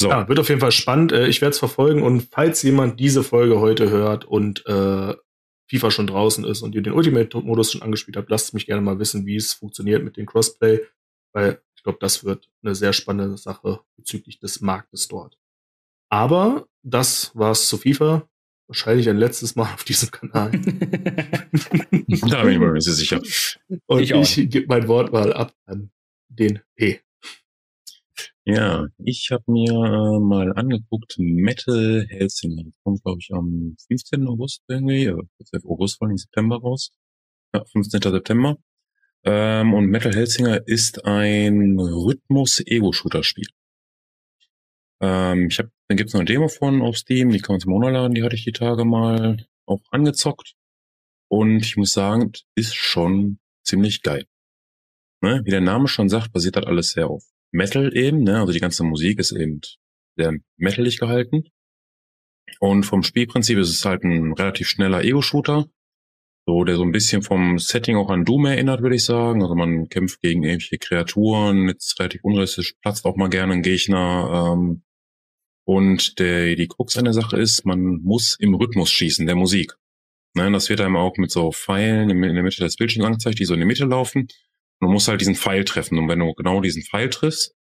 [0.00, 0.10] So.
[0.10, 1.12] Ja, wird auf jeden Fall spannend.
[1.12, 5.14] Äh, ich werde es verfolgen und falls jemand diese Folge heute hört und äh,
[5.68, 8.98] FIFA schon draußen ist und ihr den Ultimate-Modus schon angespielt habt, lasst mich gerne mal
[8.98, 10.80] wissen, wie es funktioniert mit dem Crossplay,
[11.32, 15.36] weil ich glaube, das wird eine sehr spannende Sache bezüglich des Marktes dort.
[16.10, 18.28] Aber das war's zu FIFA
[18.68, 20.50] wahrscheinlich ein letztes Mal auf diesem Kanal.
[20.52, 20.58] da
[22.42, 23.20] bin ich mir sicher.
[23.86, 25.90] Und ich, ich gebe mein Wort mal ab an
[26.28, 27.00] den P.
[28.50, 32.64] Ja, ich habe mir äh, mal angeguckt, Metal Helsinger.
[32.64, 34.26] Das kommt, glaube ich, am 15.
[34.26, 35.66] August irgendwie, äh, 12.
[35.66, 36.90] August, vor allem September raus.
[37.54, 38.00] Ja, 15.
[38.00, 38.56] September.
[39.24, 43.48] Ähm, und Metal Helsinger ist ein Rhythmus-Ego-Shooter-Spiel.
[45.02, 47.74] Ähm, ich hab, dann gibt's noch eine Demo von auf Steam, die kann man zum
[47.74, 50.54] runterladen, die hatte ich die Tage mal auch angezockt.
[51.28, 54.24] Und ich muss sagen, ist schon ziemlich geil.
[55.20, 55.42] Ne?
[55.44, 58.40] Wie der Name schon sagt, basiert das alles sehr auf Metal eben, ne?
[58.40, 59.60] Also die ganze Musik ist eben
[60.16, 61.44] sehr metalig gehalten.
[62.60, 65.66] Und vom Spielprinzip ist es halt ein relativ schneller Ego-Shooter.
[66.46, 69.42] So, der so ein bisschen vom Setting auch an Doom erinnert, würde ich sagen.
[69.42, 74.54] Also man kämpft gegen irgendwelche Kreaturen, jetzt relativ unrealistisch, platzt auch mal gerne ein Gegner.
[74.54, 74.82] Ähm,
[75.64, 79.74] und der, die Krux an der Sache ist, man muss im Rhythmus schießen, der Musik.
[80.34, 83.44] Ne, das wird einem auch mit so Pfeilen in der Mitte des Bildschirms angezeigt, die
[83.44, 84.28] so in der Mitte laufen.
[84.80, 85.98] Du musst halt diesen Pfeil treffen.
[85.98, 87.54] Und wenn du genau diesen Pfeil triffst,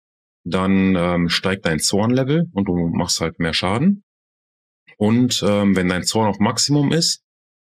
[0.44, 4.04] dann ähm, steigt dein Zornlevel und du machst halt mehr Schaden.
[4.98, 7.22] Und ähm, wenn dein Zorn auf Maximum ist,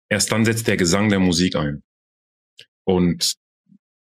[0.08, 1.82] erst dann setzt der Gesang der Musik ein.
[2.84, 3.34] Und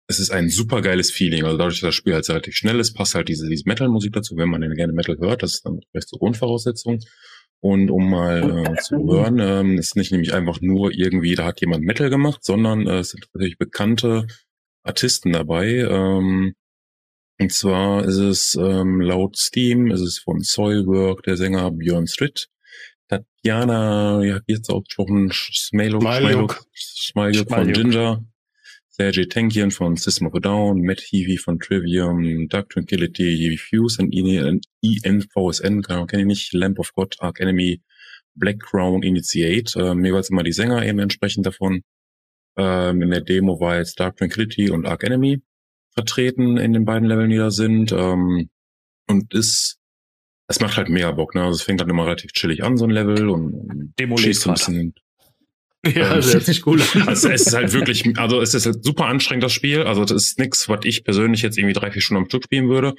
[0.08, 1.44] es ist ein super geiles Feeling.
[1.44, 4.38] Also dadurch, dass das Spiel halt relativ schnell ist, passt halt diese, diese Metal-Musik dazu,
[4.38, 5.44] wenn man denn gerne Metal hört.
[5.44, 7.00] Das ist dann vielleicht zur Grundvoraussetzung.
[7.60, 11.60] Und um mal äh, zu hören, ähm, ist nicht nämlich einfach nur irgendwie, da hat
[11.60, 14.28] jemand Metal gemacht, sondern äh, es sind natürlich bekannte
[14.88, 15.68] Artisten dabei.
[15.68, 16.54] Ähm,
[17.40, 22.50] und zwar ist es ähm, laut Steam, ist es von Soilwork, der Sänger Björn Stritt,
[23.08, 28.26] Tatjana, ja, jetzt ausgesprochen, Smailuk, Smailuk, Smailuk von Ginger,
[28.90, 34.12] Sergey Tankian von System of a Down, Matt Heavy von Trivium, Dark Tranquility, Fuse und
[34.12, 37.82] ENVSN, kenne ich nicht, Lamp of God, Arc Enemy,
[38.34, 41.84] Black Crown, Initiate, ähm, jeweils immer die Sänger eben entsprechend davon.
[42.58, 45.42] Ähm, in der Demo war jetzt Dark Tranquility und Arc Enemy
[45.94, 47.92] vertreten in den beiden Leveln, die da sind.
[47.92, 48.50] Ähm,
[49.08, 49.78] und ist,
[50.48, 51.44] es macht halt mega Bock, ne?
[51.44, 54.54] Also es fängt dann immer relativ chillig an, so ein Level und, Demo schießt ein
[54.54, 54.94] bisschen,
[55.86, 56.88] ja, das hört sich cool an.
[57.08, 59.84] Also es ist halt wirklich, also es ist halt super anstrengend, das Spiel.
[59.84, 62.70] Also das ist nichts, was ich persönlich jetzt irgendwie drei, vier Stunden am Stück spielen
[62.70, 62.96] würde.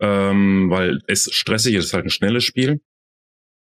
[0.00, 2.80] Ähm, weil es stressig ist, es ist halt ein schnelles Spiel.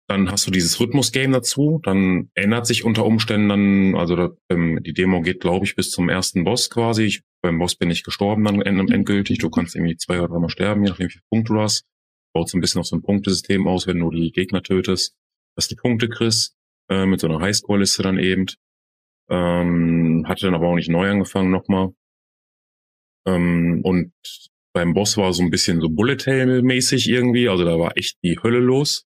[0.07, 1.79] Dann hast du dieses Rhythmus-Game dazu.
[1.83, 5.89] Dann ändert sich unter Umständen dann, also da, ähm, die Demo geht, glaube ich, bis
[5.89, 7.03] zum ersten Boss quasi.
[7.03, 9.39] Ich, beim Boss bin ich gestorben dann endgültig.
[9.39, 11.85] Du kannst irgendwie zwei oder dreimal sterben, je nachdem, wie viele Punkte du hast.
[12.33, 15.15] Baut so ein bisschen auf so ein Punktesystem aus, wenn du die Gegner tötest,
[15.55, 16.55] dass du Punkte kriegst
[16.89, 18.45] äh, mit so einer Highscore-Liste dann eben.
[19.29, 21.93] Ähm, hatte dann aber auch nicht neu angefangen nochmal.
[23.25, 24.13] Ähm, und
[24.73, 28.37] beim Boss war so ein bisschen so Bullet Hell-mäßig irgendwie, also da war echt die
[28.43, 29.05] Hölle los.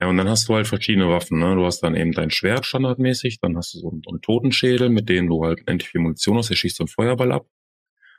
[0.00, 1.54] Ja, und dann hast du halt verschiedene Waffen, ne?
[1.54, 4.88] Du hast dann eben dein Schwert standardmäßig, dann hast du so einen, so einen Totenschädel,
[4.88, 7.46] mit dem du halt endlich viel Munition hast, der schießt so einen Feuerball ab.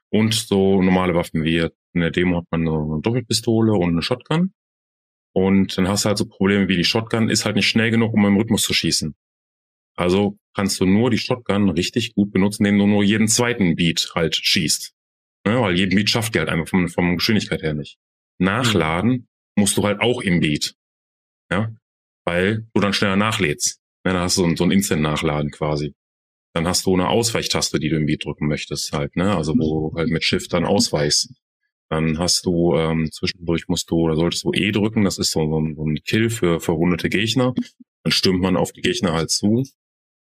[0.09, 1.57] Und so normale Waffen wie
[1.93, 4.53] in der Demo hat man eine Doppelpistole und eine Shotgun.
[5.33, 8.13] Und dann hast du halt so Probleme wie die Shotgun ist halt nicht schnell genug,
[8.13, 9.15] um im Rhythmus zu schießen.
[9.95, 14.11] Also kannst du nur die Shotgun richtig gut benutzen, indem du nur jeden zweiten Beat
[14.13, 14.93] halt schießt.
[15.47, 17.97] Ja, weil jeden Beat schafft die halt einfach vom, vom Geschwindigkeit her nicht.
[18.37, 20.75] Nachladen musst du halt auch im Beat.
[21.51, 21.69] Ja,
[22.25, 23.79] weil du dann schneller nachlädst.
[24.05, 25.93] Ja, dann hast du so ein, so ein Instant-Nachladen quasi.
[26.53, 29.35] dann hast du eine Ausweichtaste, die du im Beat drücken möchtest halt, ne?
[29.35, 31.33] Also wo du halt mit Shift dann ausweichst.
[31.89, 35.47] Dann hast du ähm, zwischendurch musst du oder solltest du E drücken, das ist so,
[35.49, 37.53] so, ein, so ein Kill für verwundete Gegner.
[38.03, 39.65] Dann stürmt man auf die Gegner halt zu.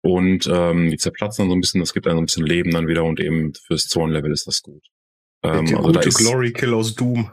[0.04, 2.72] Und ähm, die zerplatzen dann so ein bisschen, das gibt dann so ein bisschen Leben
[2.72, 4.84] dann wieder und eben fürs Zornlevel ist das gut.
[5.44, 7.30] Ähm, der also gute ist, Glory Kill aus Doom.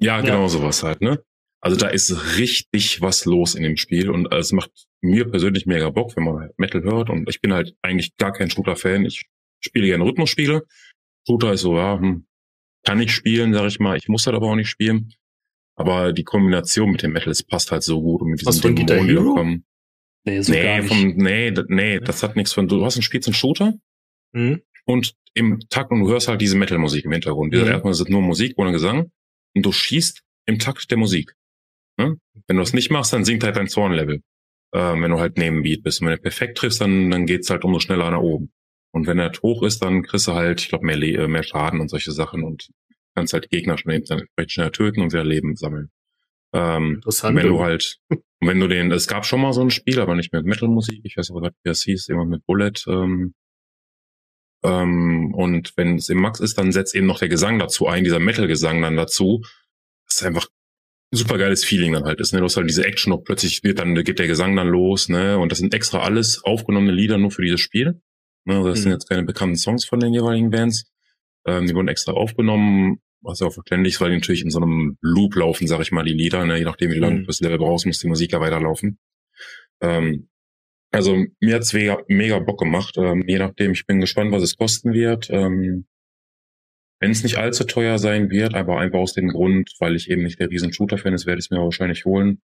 [0.00, 0.48] Ja, genau ja.
[0.48, 1.22] sowas halt, ne?
[1.60, 5.90] Also da ist richtig was los in dem Spiel und es macht mir persönlich mega
[5.90, 9.04] Bock, wenn man halt Metal hört und ich bin halt eigentlich gar kein Shooter-Fan.
[9.04, 9.26] Ich
[9.60, 10.64] spiele gerne Rhythmusspiele.
[11.26, 12.26] Shooter ist so, ja, hm,
[12.84, 13.96] kann ich spielen, sag ich mal.
[13.96, 15.12] Ich muss halt aber auch nicht spielen.
[15.74, 19.08] Aber die Kombination mit dem Metal, es passt halt so gut und mit diesen Dämonen,
[19.08, 19.64] die da kommen.
[20.24, 23.32] Nee, so nee, vom, nee, nee, das hat nichts von, du hast ein Spiel zum
[23.32, 23.74] Shooter
[24.32, 24.62] mhm.
[24.84, 27.52] und im Takt und du hörst halt diese Metal-Musik im Hintergrund.
[27.52, 27.60] Mhm.
[27.60, 29.10] Erstmal ist es nur Musik ohne Gesang
[29.54, 31.34] und du schießt im Takt der Musik.
[31.98, 32.16] Ne?
[32.46, 34.22] Wenn du das nicht machst, dann sinkt halt dein Zornlevel.
[34.74, 36.00] Ähm, wenn du halt neben Beat bist.
[36.00, 38.52] Und wenn du perfekt triffst, dann, dann geht's halt umso schneller nach oben.
[38.92, 41.80] Und wenn er hoch ist, dann kriegst du halt, ich glaube, mehr, Le mehr Schaden
[41.80, 42.68] und solche Sachen und
[43.14, 45.90] kannst halt Gegner schnell, dann vielleicht schneller töten und wieder Leben sammeln.
[46.52, 47.36] Ähm, Interessant.
[47.36, 47.98] Wenn du halt,
[48.40, 51.16] wenn du den, es gab schon mal so ein Spiel, aber nicht mit Metal-Musik, ich
[51.16, 53.34] weiß aber nicht, wie das hieß, immer mit Bullet, ähm,
[54.64, 58.04] ähm, und wenn es im Max ist, dann setzt eben noch der Gesang dazu ein,
[58.04, 59.42] dieser Metal-Gesang dann dazu.
[60.06, 60.57] Das ist einfach ein
[61.10, 62.38] super geiles Feeling dann halt ist, ne?
[62.38, 65.38] Du hast halt diese Action und plötzlich wird dann, geht der Gesang dann los, ne?
[65.38, 68.00] Und das sind extra alles aufgenommene Lieder nur für dieses Spiel.
[68.44, 68.56] Ne?
[68.56, 68.82] Also das mhm.
[68.82, 70.90] sind jetzt keine bekannten Songs von den jeweiligen Bands.
[71.46, 74.60] Ähm, die wurden extra aufgenommen was ja auch verständlich ist, weil die natürlich in so
[74.60, 76.58] einem Loop laufen, sag ich mal, die Lieder, ne?
[76.58, 77.20] je nachdem, wie lange mhm.
[77.20, 78.98] du das Level brauchst, muss die Musik ja weiterlaufen.
[79.80, 80.28] Ähm,
[80.90, 84.56] also mir hat's mega, mega Bock gemacht, ähm, je nachdem, ich bin gespannt, was es
[84.56, 85.28] kosten wird.
[85.30, 85.86] Ähm,
[87.00, 90.22] wenn es nicht allzu teuer sein wird, aber einfach aus dem Grund, weil ich eben
[90.22, 92.40] nicht der riesen Shooter-Fan ist, werde ich es mir wahrscheinlich holen,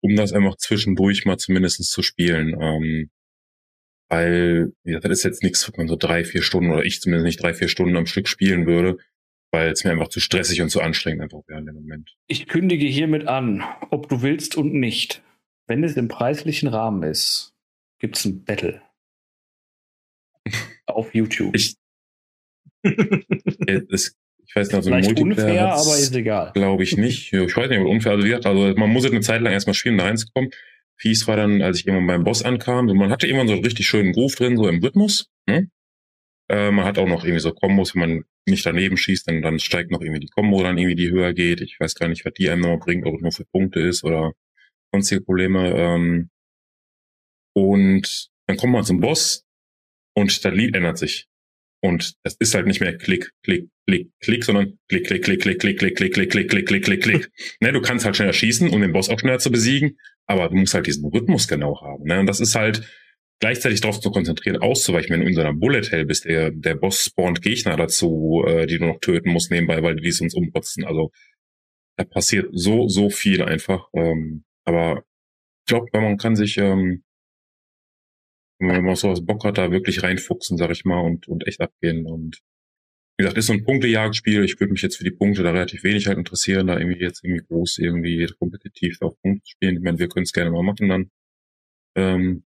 [0.00, 2.56] um das einfach zwischendurch mal zumindest zu spielen.
[2.60, 3.10] Ähm,
[4.10, 7.24] weil, ja, das ist jetzt nichts, was man so drei, vier Stunden oder ich zumindest
[7.24, 8.98] nicht drei, vier Stunden am Stück spielen würde
[9.54, 12.16] weil es mir einfach zu stressig und zu anstrengend einfach wäre in dem Moment.
[12.26, 15.22] Ich kündige hiermit an, ob du willst und nicht.
[15.68, 17.54] Wenn es im preislichen Rahmen ist,
[18.00, 18.82] gibt es ein Battle.
[20.86, 21.54] Auf YouTube.
[21.54, 21.76] Ich,
[23.64, 26.52] das, ich weiß nicht, also Vielleicht unfair, aber ist egal.
[26.54, 27.32] Glaube ich nicht.
[27.32, 28.12] Ich weiß nicht, unfair.
[28.12, 30.50] Also, wie gesagt, also man muss jetzt eine Zeit lang erstmal spielen, da reinzukommen.
[30.96, 33.86] Fies war dann, als ich irgendwann beim Boss ankam, man hatte irgendwann so einen richtig
[33.88, 35.28] schönen Groove drin, so im Rhythmus.
[35.46, 35.68] Ne?
[36.48, 39.58] Äh, man hat auch noch irgendwie so Kombos, wenn man nicht daneben schießt, dann, dann
[39.58, 41.60] steigt noch irgendwie die Kombo dann irgendwie, die höher geht.
[41.60, 44.04] Ich weiß gar nicht, was die einem noch bringt, ob es nur für Punkte ist
[44.04, 44.32] oder
[44.92, 45.70] sonstige Probleme.
[45.74, 46.30] Ähm,
[47.54, 49.44] und dann kommt man zum Boss
[50.14, 51.28] und das Lied ändert sich.
[51.84, 55.60] Und es ist halt nicht mehr Klick, Klick, Klick, Klick, sondern Klick, Klick, Klick, Klick,
[55.60, 57.30] Klick, Klick, Klick, Klick, Klick, Klick, Klick, Klick, Klick.
[57.60, 60.56] Ne, du kannst halt schneller schießen, um den Boss auch schneller zu besiegen, aber du
[60.56, 62.04] musst halt diesen Rhythmus genau haben.
[62.04, 62.20] Ne?
[62.20, 62.88] Und das ist halt,
[63.38, 66.74] gleichzeitig darauf zu konzentrieren, auszuweichen, wenn du in so einer Bullet Hell bist, der, der
[66.76, 70.84] Boss spawnt Gegner dazu, äh, die du noch töten musst nebenbei, weil die sonst umrotzen.
[70.84, 71.10] Also
[71.98, 73.88] da passiert so, so viel einfach.
[73.92, 75.04] Ähm, aber
[75.66, 77.04] ich glaube, man kann sich, ähm,
[78.58, 82.06] wenn man sowas Bock hat, da wirklich reinfuchsen, sag ich mal, und, und echt abgehen.
[82.06, 82.40] Und
[83.16, 84.44] wie gesagt, ist so ein Punktejagdspiel.
[84.44, 87.24] Ich würde mich jetzt für die Punkte da relativ wenig halt interessieren, da irgendwie jetzt
[87.24, 89.76] irgendwie groß, irgendwie kompetitiv auf Punkte spielen.
[89.76, 91.10] Ich meine, wir können es gerne mal machen dann.
[91.96, 92.44] Ähm,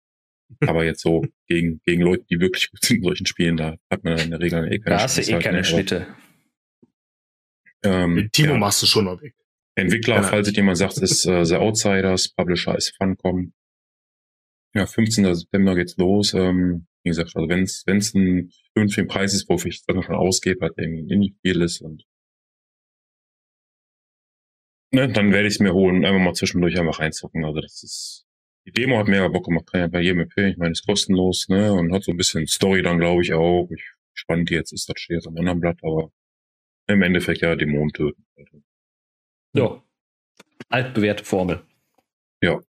[0.61, 4.05] aber jetzt so gegen, gegen Leute, die wirklich gut sind in solchen Spielen, da hat
[4.05, 5.65] man in der Regel eh keine Da hast du eh halt, keine ne?
[5.65, 6.07] Schnitte.
[7.85, 8.59] Ähm, Timo ja.
[8.59, 9.35] machst du schon noch weg.
[9.75, 10.23] Entwickler, ja.
[10.23, 13.53] falls sich jemand sagt, ist äh, The Outsiders, Publisher ist Funcom.
[14.75, 15.35] Ja, 15.
[15.35, 16.35] September geht's los.
[16.35, 20.15] Ähm, wie gesagt, also wenn es wenn's ein vernünftiger Preis ist, wofür ich dann schon
[20.15, 22.05] ausgebe, weil irgendwie ein Indie-Spiel ist und
[24.93, 27.45] ne, dann werde ich es mir holen, einfach mal zwischendurch einfach reinzucken.
[27.45, 28.27] Also das ist
[28.67, 30.53] die Demo hat mega Bock gemacht, kann ja bei jedem empfehlen.
[30.53, 31.73] Ich meine, ist kostenlos, ne?
[31.73, 33.69] Und hat so ein bisschen Story dann, glaube ich, auch.
[33.71, 33.83] Ich
[34.15, 36.13] spannend jetzt ist, das steht jetzt am anderen Blatt, aber
[36.87, 38.25] im Endeffekt ja Dämonen töten.
[39.55, 39.83] Ja.
[40.69, 41.63] Altbewährte Formel.
[42.41, 42.61] Ja.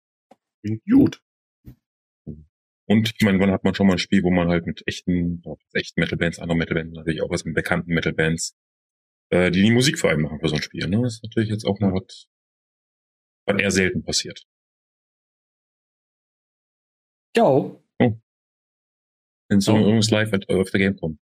[0.89, 1.21] Gut.
[2.93, 5.41] Und ich meine, wann hat man schon mal ein Spiel, wo man halt mit echten,
[5.73, 8.55] echten Metal-Bands, anderen Metal-Bands, natürlich auch was mit bekannten Metal-Bands,
[9.31, 11.01] äh, die die Musik vor allem machen für so ein Spiel, ne?
[11.01, 12.27] Das ist natürlich jetzt auch mal was,
[13.47, 14.43] was eher selten passiert.
[17.35, 17.45] Ja.
[17.45, 17.81] Oh.
[19.49, 19.79] In so oh.
[19.79, 21.17] irgendwas live at, auf der Gamecom.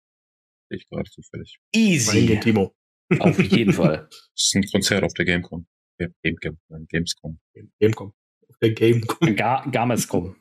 [0.70, 1.58] Sehe ich gerade zufällig.
[1.74, 2.40] Easy.
[2.40, 2.74] Timo.
[3.18, 4.08] Auf jeden Fall.
[4.10, 5.66] Das ist ein Konzert auf der Gamecom.
[5.98, 6.56] Gamecom,
[6.88, 7.38] Gamescom.
[7.78, 8.14] Gamecom.
[8.48, 9.36] Auf der Gamecom.
[9.36, 10.34] Ga Gamescom.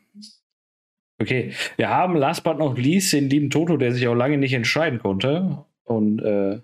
[1.20, 4.54] Okay, wir haben last but not least den lieben Toto, der sich auch lange nicht
[4.54, 5.66] entscheiden konnte.
[5.84, 6.60] Und äh,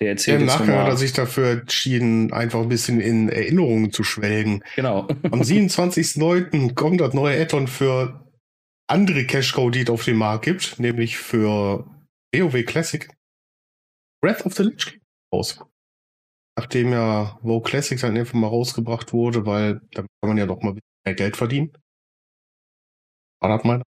[0.00, 4.04] der erzählt ja, Nachher hat er sich dafür entschieden, einfach ein bisschen in Erinnerungen zu
[4.04, 4.62] schwelgen.
[4.76, 5.06] Genau.
[5.30, 6.74] Am 27.09.
[6.74, 8.26] kommt das neue Addon für
[8.88, 11.86] andere Cash Cow, die es auf dem Markt gibt, nämlich für
[12.34, 13.08] WoW Classic
[14.22, 15.00] Breath of the Lich King
[15.34, 15.60] raus.
[16.58, 20.62] Nachdem ja WoW Classic dann einfach mal rausgebracht wurde, weil da kann man ja doch
[20.62, 21.72] mal mehr Geld verdienen.
[23.40, 23.82] Mal.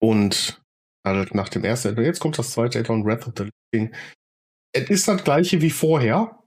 [0.00, 0.62] Und
[1.06, 3.94] halt nach dem ersten Addon, jetzt kommt das zweite Addon, Breath of the Lich King.
[4.72, 6.42] Es ist das gleiche wie vorher,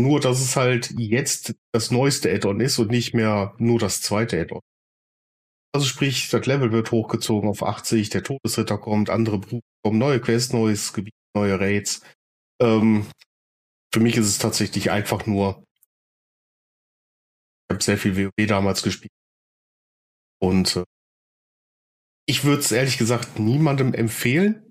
[0.00, 4.40] nur dass es halt jetzt das neueste Addon ist und nicht mehr nur das zweite
[4.40, 4.60] Addon.
[5.72, 10.20] Also sprich, das Level wird hochgezogen auf 80, der Todesritter kommt, andere Berufe kommen, neue
[10.20, 12.02] Quests, neues Gebiet, neue Raids.
[12.60, 13.06] Ähm,
[13.92, 15.64] für mich ist es tatsächlich einfach nur,
[17.68, 19.12] ich habe sehr viel WoW damals gespielt.
[20.42, 20.84] Und äh,
[22.26, 24.62] ich würde es ehrlich gesagt niemandem empfehlen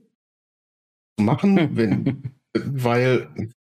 [1.18, 3.52] zu machen, wenn, weil, wie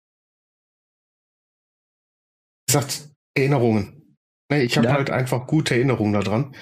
[2.67, 4.15] gesagt, Erinnerungen.
[4.51, 4.93] Ich habe ja.
[4.93, 6.55] halt einfach gute Erinnerungen daran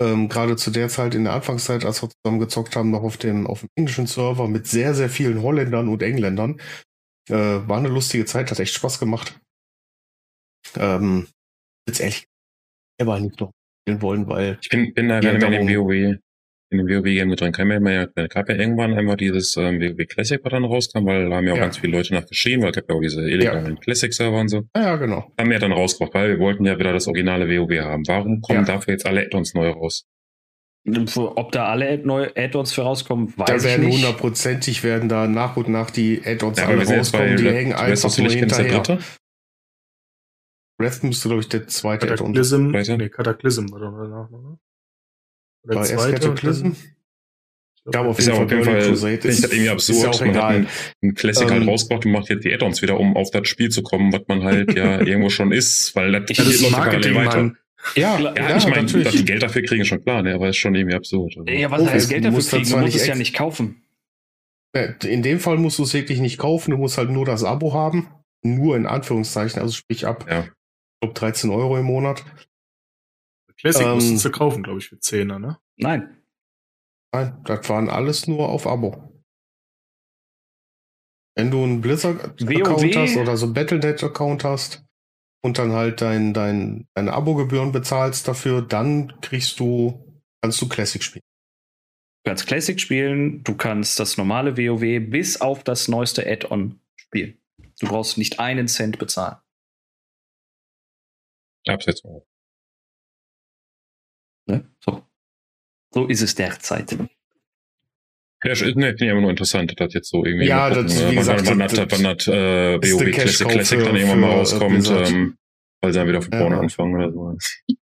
[0.00, 3.16] ähm, gerade zu der Zeit in der Anfangszeit, als wir zusammen gezockt haben, noch auf
[3.16, 6.60] dem, auf dem englischen Server mit sehr, sehr vielen Holländern und Engländern.
[7.28, 9.40] Äh, war eine lustige Zeit, hat echt Spaß gemacht.
[10.76, 11.28] Ähm,
[11.88, 12.26] jetzt ehrlich,
[13.00, 13.52] aber nicht noch
[13.84, 14.58] spielen wollen, weil.
[14.62, 15.92] Ich bin, bin da gerne mehr in dem WoW,
[16.70, 17.52] in dem WoW-Game mit drin.
[17.52, 21.28] Kann mir ja, gab ja irgendwann einfach dieses ähm, WoW Classic, was dann rauskam, weil
[21.28, 21.64] da haben ja auch ja.
[21.64, 23.80] ganz viele Leute nachgeschrien, weil es gab ja auch diese illegalen ja.
[23.80, 24.62] Classic-Server und so.
[24.74, 25.30] Ja, ja, genau.
[25.38, 28.02] Haben wir ja dann rausgebracht, weil wir wollten ja wieder das originale WoW haben.
[28.06, 28.74] Warum kommen ja.
[28.74, 30.06] dafür jetzt alle Add-ons neu raus?
[31.16, 34.04] Ob da alle neue Add-ons für rauskommen, weiß da werden ich nicht.
[34.04, 37.36] hundertprozentig werden da nach und nach die Add-ons ja, alle rauskommen.
[37.38, 38.98] Die hängen einfach nur hinterher.
[40.76, 42.98] Breath müsste, glaube ich, der zweite sein.
[42.98, 44.58] Nee, Cataclysm war dann danach, oder?
[45.64, 46.72] Oder war zweite Cataclysm?
[47.92, 50.20] Ja, aber auf jeden, Fall, auf jeden Fall Crusade ist, ist irgendwie absurd.
[50.20, 50.68] Ja man hat einen,
[51.02, 53.46] einen Classic halt ähm, halt rausgebracht und macht jetzt die Add-ons wieder, um auf das
[53.46, 57.14] Spiel zu kommen, was man halt ja irgendwo schon ist, weil das, das ist Marketing,
[57.14, 57.52] weiter.
[57.94, 60.48] Ja, ja, ja, ich meine, dass die Geld dafür kriegen, ist schon klar, ne, aber
[60.48, 61.34] ist schon irgendwie absurd.
[61.36, 61.50] Also.
[61.50, 62.70] Ja, was oh, heißt Geld dafür kriegen?
[62.70, 63.82] Du musst es ja nicht kaufen.
[65.04, 67.74] In dem Fall musst du es wirklich nicht kaufen, du musst halt nur das Abo
[67.74, 68.08] haben.
[68.42, 70.46] Nur in Anführungszeichen, also sprich ab, ja.
[71.04, 72.24] Glaube 13 Euro im Monat.
[73.58, 75.58] Classic ähm, musst du kaufen, glaube ich, für 10er, ne?
[75.76, 76.22] Nein.
[77.12, 79.10] Nein, das waren alles nur auf Abo.
[81.36, 84.84] Wenn du einen Blizzard-Account hast oder so einen Battlenet-Account hast
[85.42, 91.02] und dann halt dein, dein, deine Abo-Gebühren bezahlst dafür, dann kriegst du, kannst du Classic
[91.02, 91.24] spielen.
[92.24, 97.38] Du kannst Classic spielen, du kannst das normale WoW bis auf das neueste Add-on spielen.
[97.80, 99.36] Du brauchst nicht einen Cent bezahlen.
[101.72, 102.24] Absetzung.
[104.46, 104.64] Ne?
[104.80, 105.02] So.
[105.92, 106.92] So ist es derzeit.
[108.44, 110.46] Ja, ne, finde ich immer nur interessant, dass das jetzt so irgendwie.
[110.46, 113.96] Ja, gucken, das, wie wann, gesagt, wann, das, wann hat äh, WoW Classic, Classic dann
[113.96, 115.38] irgendwann mal rauskommt, ähm,
[115.80, 116.60] weil sie dann wieder von vorne ja.
[116.60, 117.36] anfangen oder so.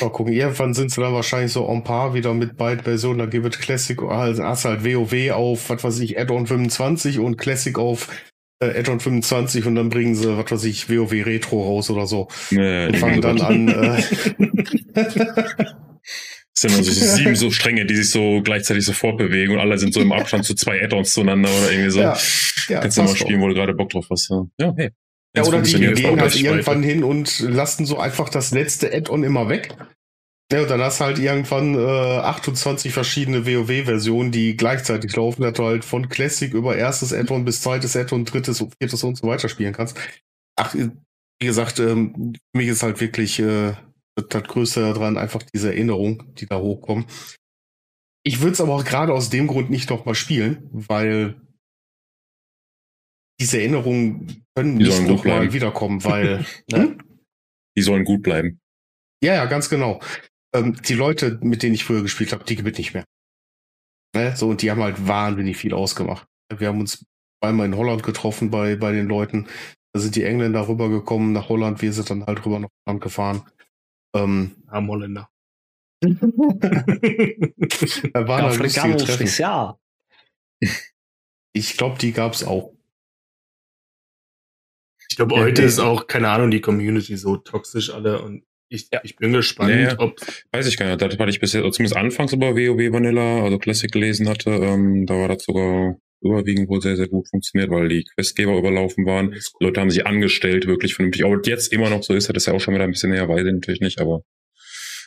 [0.00, 3.18] Mal gucken, irgendwann sind sie dann wahrscheinlich so on par wieder mit beiden Versionen.
[3.18, 7.38] Da gibt es Classic, also hast halt WoW auf, was weiß ich, Add-on 25 und
[7.38, 8.08] Classic auf
[8.60, 12.28] äh, Add-on 25 und dann bringen sie, was weiß ich, WoW Retro raus oder so.
[12.50, 13.68] Nee, und fangen dann an.
[13.68, 14.02] Äh,
[16.58, 19.78] Es sind also so sieben so Stränge, die sich so gleichzeitig so fortbewegen und alle
[19.78, 22.00] sind so im Abstand zu zwei Add-ons zueinander oder irgendwie so.
[22.00, 22.18] Ja,
[22.68, 24.28] ja, Kannst du mal spielen, wo du gerade Bock drauf hast.
[24.28, 24.90] Ja, ja hey.
[25.36, 29.48] Ja, oder die gehen halt irgendwann hin und lassen so einfach das letzte Add-on immer
[29.48, 29.72] weg.
[30.50, 35.52] Ja, und dann hast du halt irgendwann äh, 28 verschiedene WoW-Versionen, die gleichzeitig laufen, dass
[35.52, 39.50] du halt von Classic über erstes Add-on bis zweites Add-on, drittes, viertes und so weiter
[39.50, 39.98] spielen kannst.
[40.56, 43.74] Ach, wie gesagt, ähm, für mich ist halt wirklich äh,
[44.30, 47.06] das Größte daran einfach diese Erinnerung, die da hochkommen.
[48.24, 51.40] Ich würde es aber auch gerade aus dem Grund nicht nochmal spielen, weil
[53.40, 56.44] diese Erinnerungen können die nicht nochmal wiederkommen, weil.
[56.70, 56.98] ne?
[57.76, 58.60] Die sollen gut bleiben.
[59.22, 60.00] Ja, ja, ganz genau.
[60.54, 63.04] Ähm, die Leute, mit denen ich früher gespielt habe, die gibt nicht mehr.
[64.14, 64.36] Ne?
[64.36, 66.26] So, und die haben halt wahnsinnig viel ausgemacht.
[66.56, 67.04] Wir haben uns
[67.40, 69.48] einmal in Holland getroffen bei, bei den Leuten.
[69.92, 73.42] Da sind die Engländer rübergekommen nach Holland, wir sind dann halt rüber nach Holland gefahren.
[74.14, 75.28] Ähm, Arm Holländer.
[76.00, 76.10] da
[78.28, 79.74] waren halt lustige Treffen.
[81.52, 82.72] Ich glaube, die gab es auch.
[85.10, 85.68] Ich glaube, ja, heute nee.
[85.68, 89.00] ist auch, keine Ahnung, die Community so toxisch alle und ich, ja.
[89.02, 90.16] ich bin gespannt, nee, ob.
[90.52, 91.00] Weiß ich gar nicht.
[91.00, 95.14] Das, was ich bisher, zumindest anfangs über WoW Vanilla, also Classic gelesen hatte, ähm, da
[95.14, 99.36] war das sogar überwiegend wohl sehr, sehr gut funktioniert, weil die Questgeber überlaufen waren.
[99.60, 101.24] Leute haben sich angestellt, wirklich vernünftig.
[101.24, 103.28] Ob jetzt immer noch so ist, hat das ja auch schon wieder ein bisschen näher,
[103.28, 104.22] weiß ich natürlich nicht, aber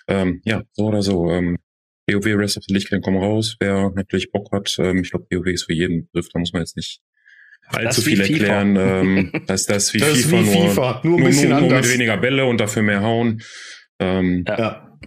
[0.08, 1.30] ähm, ja, so oder so.
[1.30, 1.58] Ähm,
[2.10, 3.56] WoW Rest of the Lich kommen raus.
[3.60, 6.62] Wer natürlich Bock hat, ähm, ich glaube, WoW ist für jeden Begriff, da muss man
[6.62, 7.02] jetzt nicht
[7.68, 8.76] allzu viel erklären.
[8.80, 11.80] ähm, dass das wie das FIFA, wie FIFA, nur, nur, ein bisschen nur, nur, nur
[11.80, 13.42] mit weniger Bälle und dafür mehr hauen.
[14.00, 14.98] Ähm, ja.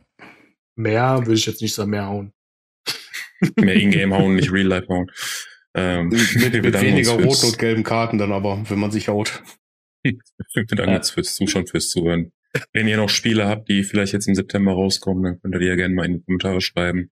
[0.76, 2.32] Mehr würde ich jetzt nicht sagen, mehr hauen.
[3.56, 5.10] mehr Ingame hauen, nicht Real Life hauen.
[5.74, 9.42] Ähm, mit, mit weniger roten und gelben Karten dann aber, wenn man sich haut.
[10.02, 12.32] Wir bedanken uns fürs Zuschauen, fürs Zuhören.
[12.72, 15.66] Wenn ihr noch Spiele habt, die vielleicht jetzt im September rauskommen, dann könnt ihr die
[15.66, 17.10] ja gerne mal in die Kommentare schreiben.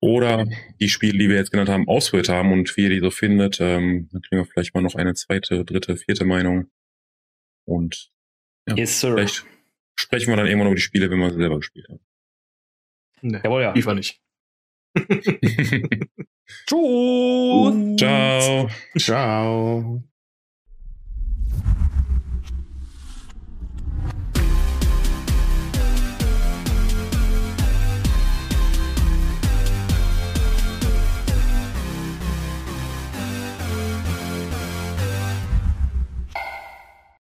[0.00, 0.46] Oder
[0.80, 3.60] die Spiele, die wir jetzt genannt haben, ausprobiert haben und wie ihr die so findet.
[3.60, 6.70] Ähm, dann kriegen wir vielleicht mal noch eine zweite, dritte, vierte Meinung.
[7.64, 8.10] Und
[8.68, 9.14] ja, yes, sir.
[9.14, 9.44] vielleicht
[9.96, 12.00] sprechen wir dann irgendwann über die Spiele, wenn wir sie selber gespielt haben.
[13.22, 13.74] Nee, Jawohl, ja.
[13.74, 14.20] FIFA nicht.
[16.66, 17.96] Tschüss.
[17.96, 18.70] Ciao.
[18.96, 20.02] Ciao.